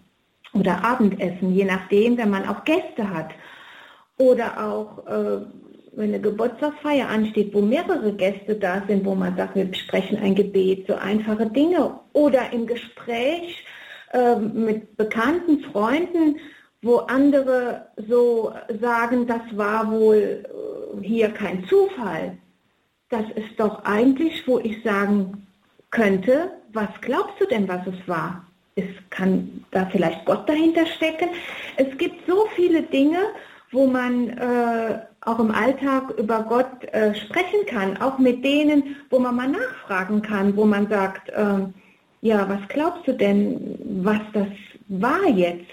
[0.54, 3.32] oder Abendessen, je nachdem, wenn man auch Gäste hat.
[4.18, 5.46] Oder auch, äh,
[5.94, 10.36] wenn eine Geburtstagsfeier ansteht, wo mehrere Gäste da sind, wo man sagt, wir besprechen ein
[10.36, 12.00] Gebet, so einfache Dinge.
[12.14, 13.66] Oder im Gespräch
[14.14, 16.38] äh, mit bekannten Freunden,
[16.82, 22.38] wo andere so sagen, das war wohl äh, hier kein Zufall.
[23.12, 25.46] Das ist doch eigentlich, wo ich sagen
[25.90, 28.46] könnte, was glaubst du denn, was es war?
[28.76, 31.28] Es kann da vielleicht Gott dahinter stecken.
[31.76, 33.20] Es gibt so viele Dinge,
[33.72, 39.20] wo man äh, auch im Alltag über Gott äh, sprechen kann, auch mit denen, wo
[39.20, 41.68] man mal nachfragen kann, wo man sagt, äh,
[42.22, 44.48] ja, was glaubst du denn, was das
[44.88, 45.68] war jetzt?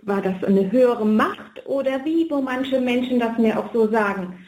[0.00, 4.43] War das eine höhere Macht oder wie, wo manche Menschen das mir auch so sagen?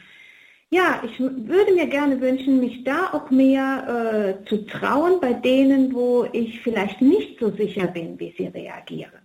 [0.69, 5.93] Ja, ich würde mir gerne wünschen, mich da auch mehr äh, zu trauen bei denen,
[5.93, 9.21] wo ich vielleicht nicht so sicher bin, wie sie reagieren.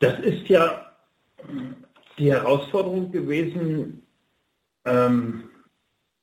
[0.00, 0.96] Das ist ja
[2.18, 4.06] die Herausforderung gewesen,
[4.86, 5.50] ähm,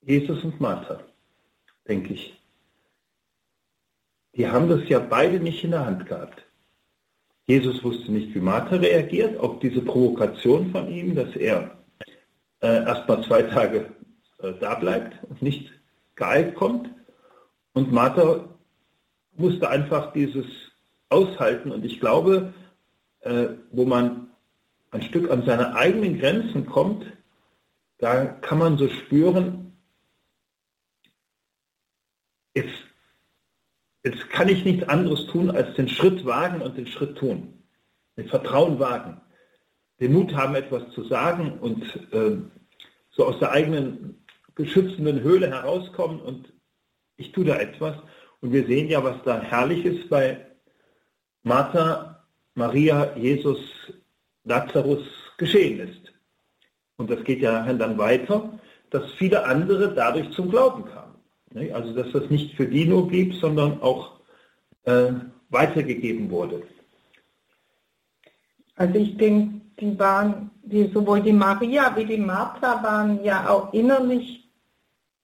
[0.02, 1.00] Jesus und Martha,
[1.88, 2.42] denke ich.
[4.36, 6.49] Die haben das ja beide nicht in der Hand gehabt.
[7.50, 11.80] Jesus wusste nicht, wie Martha reagiert auf diese Provokation von ihm, dass er
[12.62, 13.92] äh, erst mal zwei Tage
[14.38, 15.72] äh, da bleibt und nicht
[16.14, 16.92] geeilt kommt.
[17.74, 18.56] Und Martha
[19.36, 20.46] musste einfach dieses
[21.10, 21.72] aushalten.
[21.72, 22.54] Und ich glaube,
[23.22, 24.28] äh, wo man
[24.92, 27.04] ein Stück an seine eigenen Grenzen kommt,
[27.98, 29.76] da kann man so spüren,
[32.54, 32.89] jetzt
[34.10, 37.54] jetzt kann ich nichts anderes tun, als den Schritt wagen und den Schritt tun.
[38.18, 39.22] Den Vertrauen wagen.
[40.00, 42.38] Den Mut haben, etwas zu sagen und äh,
[43.12, 46.54] so aus der eigenen geschützenden Höhle herauskommen und
[47.18, 47.96] ich tue da etwas.
[48.42, 50.46] Und wir sehen ja, was da herrlich ist bei
[51.44, 53.60] Martha, Maria, Jesus,
[54.46, 55.06] Lazarus
[55.38, 56.14] geschehen ist.
[56.98, 61.16] Und das geht ja dann weiter, dass viele andere dadurch zum Glauben kamen.
[61.56, 64.20] Also dass das nicht für die nur blieb, sondern auch
[64.84, 65.14] äh,
[65.50, 66.64] weitergegeben wurde.
[68.76, 73.74] Also ich denke, die waren, die, sowohl die Maria wie die Martha waren ja auch
[73.74, 74.50] innerlich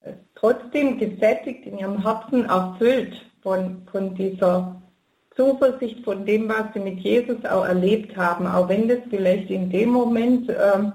[0.02, 4.82] äh, trotzdem gesättigt, in ihrem Herzen erfüllt von, von dieser
[5.36, 9.70] Zuversicht, von dem, was sie mit Jesus auch erlebt haben, auch wenn das vielleicht in
[9.70, 10.92] dem Moment äh,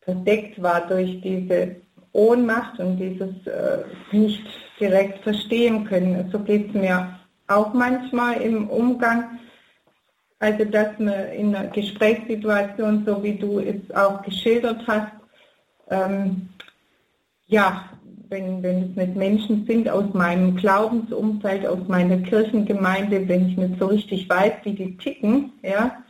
[0.00, 1.76] verdeckt war durch diese
[2.16, 4.42] Ohnmacht und dieses äh, nicht
[4.80, 6.28] direkt verstehen können.
[6.32, 9.38] So geht es mir auch manchmal im Umgang.
[10.38, 15.12] Also dass man in einer Gesprächssituation, so wie du es auch geschildert hast,
[15.90, 16.48] ähm,
[17.46, 17.90] ja,
[18.28, 23.78] wenn, wenn es nicht Menschen sind aus meinem Glaubensumfeld, aus meiner Kirchengemeinde, wenn ich nicht
[23.78, 26.02] so richtig weiß, wie die ticken, ja,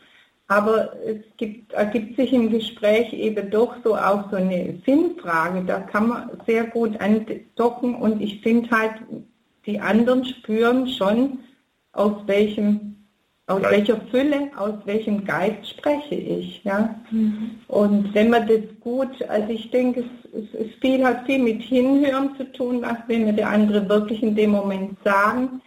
[0.49, 5.65] aber es gibt, ergibt sich im Gespräch eben doch so auch so eine Sinnfrage.
[5.65, 8.95] Da kann man sehr gut andocken und ich finde halt,
[9.67, 11.41] die anderen spüren schon,
[11.93, 12.95] aus welchem,
[13.49, 13.75] aus Geist.
[13.75, 16.63] welcher Fülle, aus welchem Geist spreche ich.
[16.63, 16.95] Ja?
[17.11, 17.51] Mhm.
[17.67, 21.63] Und wenn man das gut, also ich denke, es, es, es viel, hat viel mit
[21.63, 25.61] Hinhören zu tun, was will mir der andere wirklich in dem Moment sagen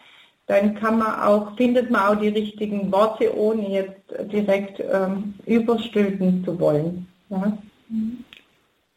[0.49, 6.43] dann kann man auch, findet man auch die richtigen Worte, ohne jetzt direkt ähm, überstülpen
[6.43, 7.07] zu wollen.
[7.29, 7.55] Ja?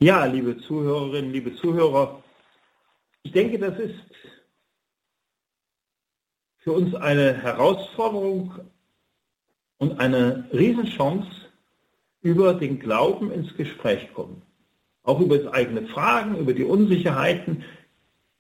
[0.01, 2.23] ja, liebe Zuhörerinnen, liebe Zuhörer,
[3.23, 4.01] ich denke, das ist
[6.61, 8.55] für uns eine Herausforderung
[9.77, 11.29] und eine Riesenchance,
[12.23, 14.41] über den Glauben ins Gespräch kommen.
[15.03, 17.65] Auch über das eigene Fragen, über die Unsicherheiten,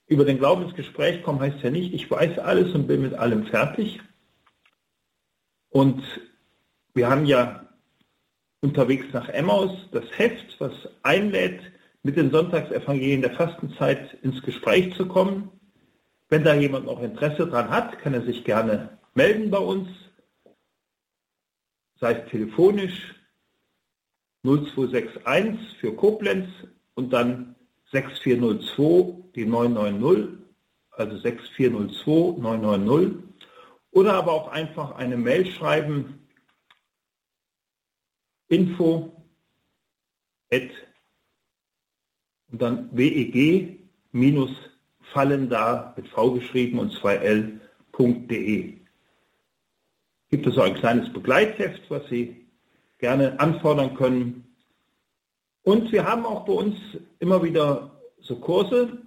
[0.06, 3.14] über den Glauben ins Gespräch kommen heißt ja nicht, ich weiß alles und bin mit
[3.14, 4.00] allem fertig.
[5.70, 6.02] Und
[6.94, 7.68] wir haben ja
[8.60, 10.72] unterwegs nach Emmaus das Heft, was
[11.02, 11.60] einlädt,
[12.02, 15.50] mit den Sonntagsevangelien der Fastenzeit ins Gespräch zu kommen.
[16.28, 19.88] Wenn da jemand noch Interesse dran hat, kann er sich gerne melden bei uns,
[22.00, 23.14] sei es telefonisch
[24.44, 26.48] 0261 für Koblenz
[26.94, 27.54] und dann
[27.92, 30.38] 6402, die 990,
[30.90, 33.22] also 6402 990.
[33.90, 36.26] Oder aber auch einfach eine Mail schreiben,
[38.48, 39.12] info
[40.50, 40.70] at
[42.50, 43.78] und dann weg
[44.12, 44.50] minus
[45.12, 48.78] fallen da mit V geschrieben und 2l.de.
[50.30, 52.46] Gibt es auch ein kleines Begleitheft, was Sie
[52.98, 54.56] gerne anfordern können.
[55.62, 56.76] Und wir haben auch bei uns
[57.18, 59.01] immer wieder so Kurse.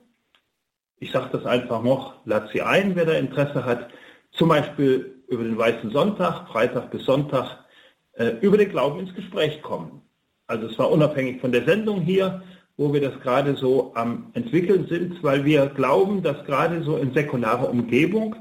[1.00, 3.90] Ich sage das einfach noch, lad sie ein, wer da Interesse hat.
[4.32, 7.66] Zum Beispiel über den Weißen Sonntag, Freitag bis Sonntag,
[8.14, 10.02] äh, über den Glauben ins Gespräch kommen.
[10.48, 12.44] Also es war unabhängig von der Sendung hier,
[12.78, 17.14] wo wir das gerade so am entwickeln sind, weil wir glauben, dass gerade so in
[17.14, 18.36] säkularer Umgebung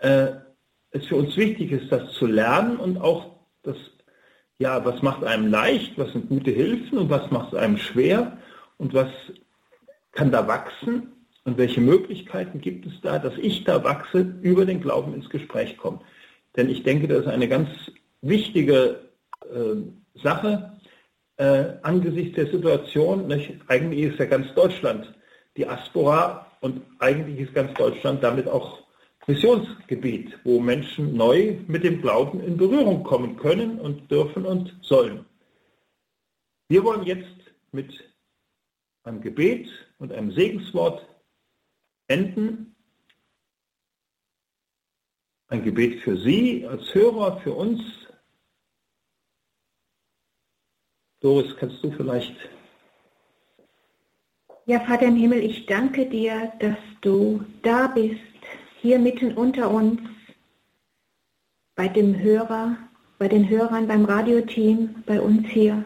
[0.00, 0.28] äh,
[0.90, 3.32] es für uns wichtig ist, das zu lernen und auch
[3.62, 3.76] das
[4.58, 8.38] ja, was macht einem leicht, was sind gute Hilfen und was macht es einem schwer
[8.78, 9.08] und was
[10.12, 11.12] kann da wachsen
[11.44, 15.76] und welche Möglichkeiten gibt es da, dass ich da wachse, über den Glauben ins Gespräch
[15.76, 16.00] komme.
[16.56, 17.68] Denn ich denke, das ist eine ganz
[18.22, 19.00] wichtige
[19.42, 20.72] äh, Sache
[21.36, 23.26] äh, angesichts der Situation.
[23.26, 23.54] Nicht?
[23.68, 25.12] Eigentlich ist ja ganz Deutschland
[25.56, 28.82] die Aspora und eigentlich ist ganz Deutschland damit auch
[29.26, 35.24] Missionsgebiet, wo Menschen neu mit dem Glauben in Berührung kommen können und dürfen und sollen.
[36.68, 37.28] Wir wollen jetzt
[37.72, 37.92] mit
[39.04, 39.68] einem Gebet
[39.98, 41.06] und einem Segenswort
[42.08, 42.74] enden.
[45.48, 47.80] Ein Gebet für Sie als Hörer, für uns.
[51.20, 52.36] Doris, kannst du vielleicht
[54.66, 58.18] ja, Vater im Himmel, ich danke dir, dass du da bist
[58.80, 60.00] hier mitten unter uns,
[61.74, 62.78] bei dem Hörer,
[63.18, 65.84] bei den Hörern, beim Radioteam, bei uns hier,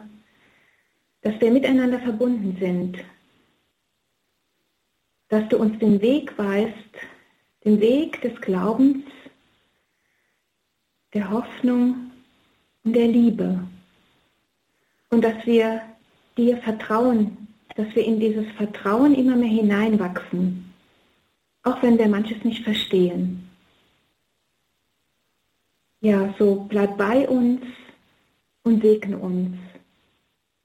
[1.22, 2.98] dass wir miteinander verbunden sind,
[5.28, 6.74] dass du uns den Weg weist,
[7.64, 9.04] den Weg des Glaubens,
[11.14, 12.10] der Hoffnung
[12.84, 13.66] und der Liebe.
[15.10, 15.82] Und dass wir
[16.36, 20.72] dir vertrauen, dass wir in dieses Vertrauen immer mehr hineinwachsen,
[21.62, 23.48] auch wenn wir manches nicht verstehen.
[26.00, 27.62] Ja, so bleib bei uns
[28.62, 29.56] und segne uns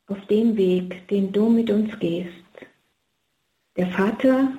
[0.07, 2.42] auf dem Weg, den du mit uns gehst.
[3.75, 4.53] Der Vater,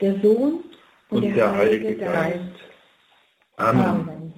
[0.00, 0.64] der Sohn
[1.08, 2.38] und, und der, der, Heilige, Heilige Geist.
[2.38, 2.60] Geist.
[3.56, 3.84] Amen.
[3.84, 4.34] Amen.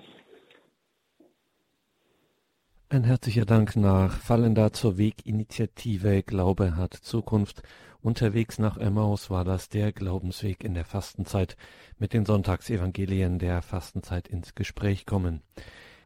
[2.89, 7.63] Ein herzlicher Dank nach Fallender zur Weginitiative Glaube hat Zukunft.
[8.01, 11.57] Unterwegs nach Emmaus war das der Glaubensweg in der Fastenzeit
[11.99, 15.43] mit den Sonntagsevangelien der Fastenzeit ins Gespräch kommen.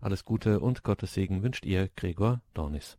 [0.01, 2.99] Alles Gute und Gottes Segen wünscht ihr Gregor Dornis.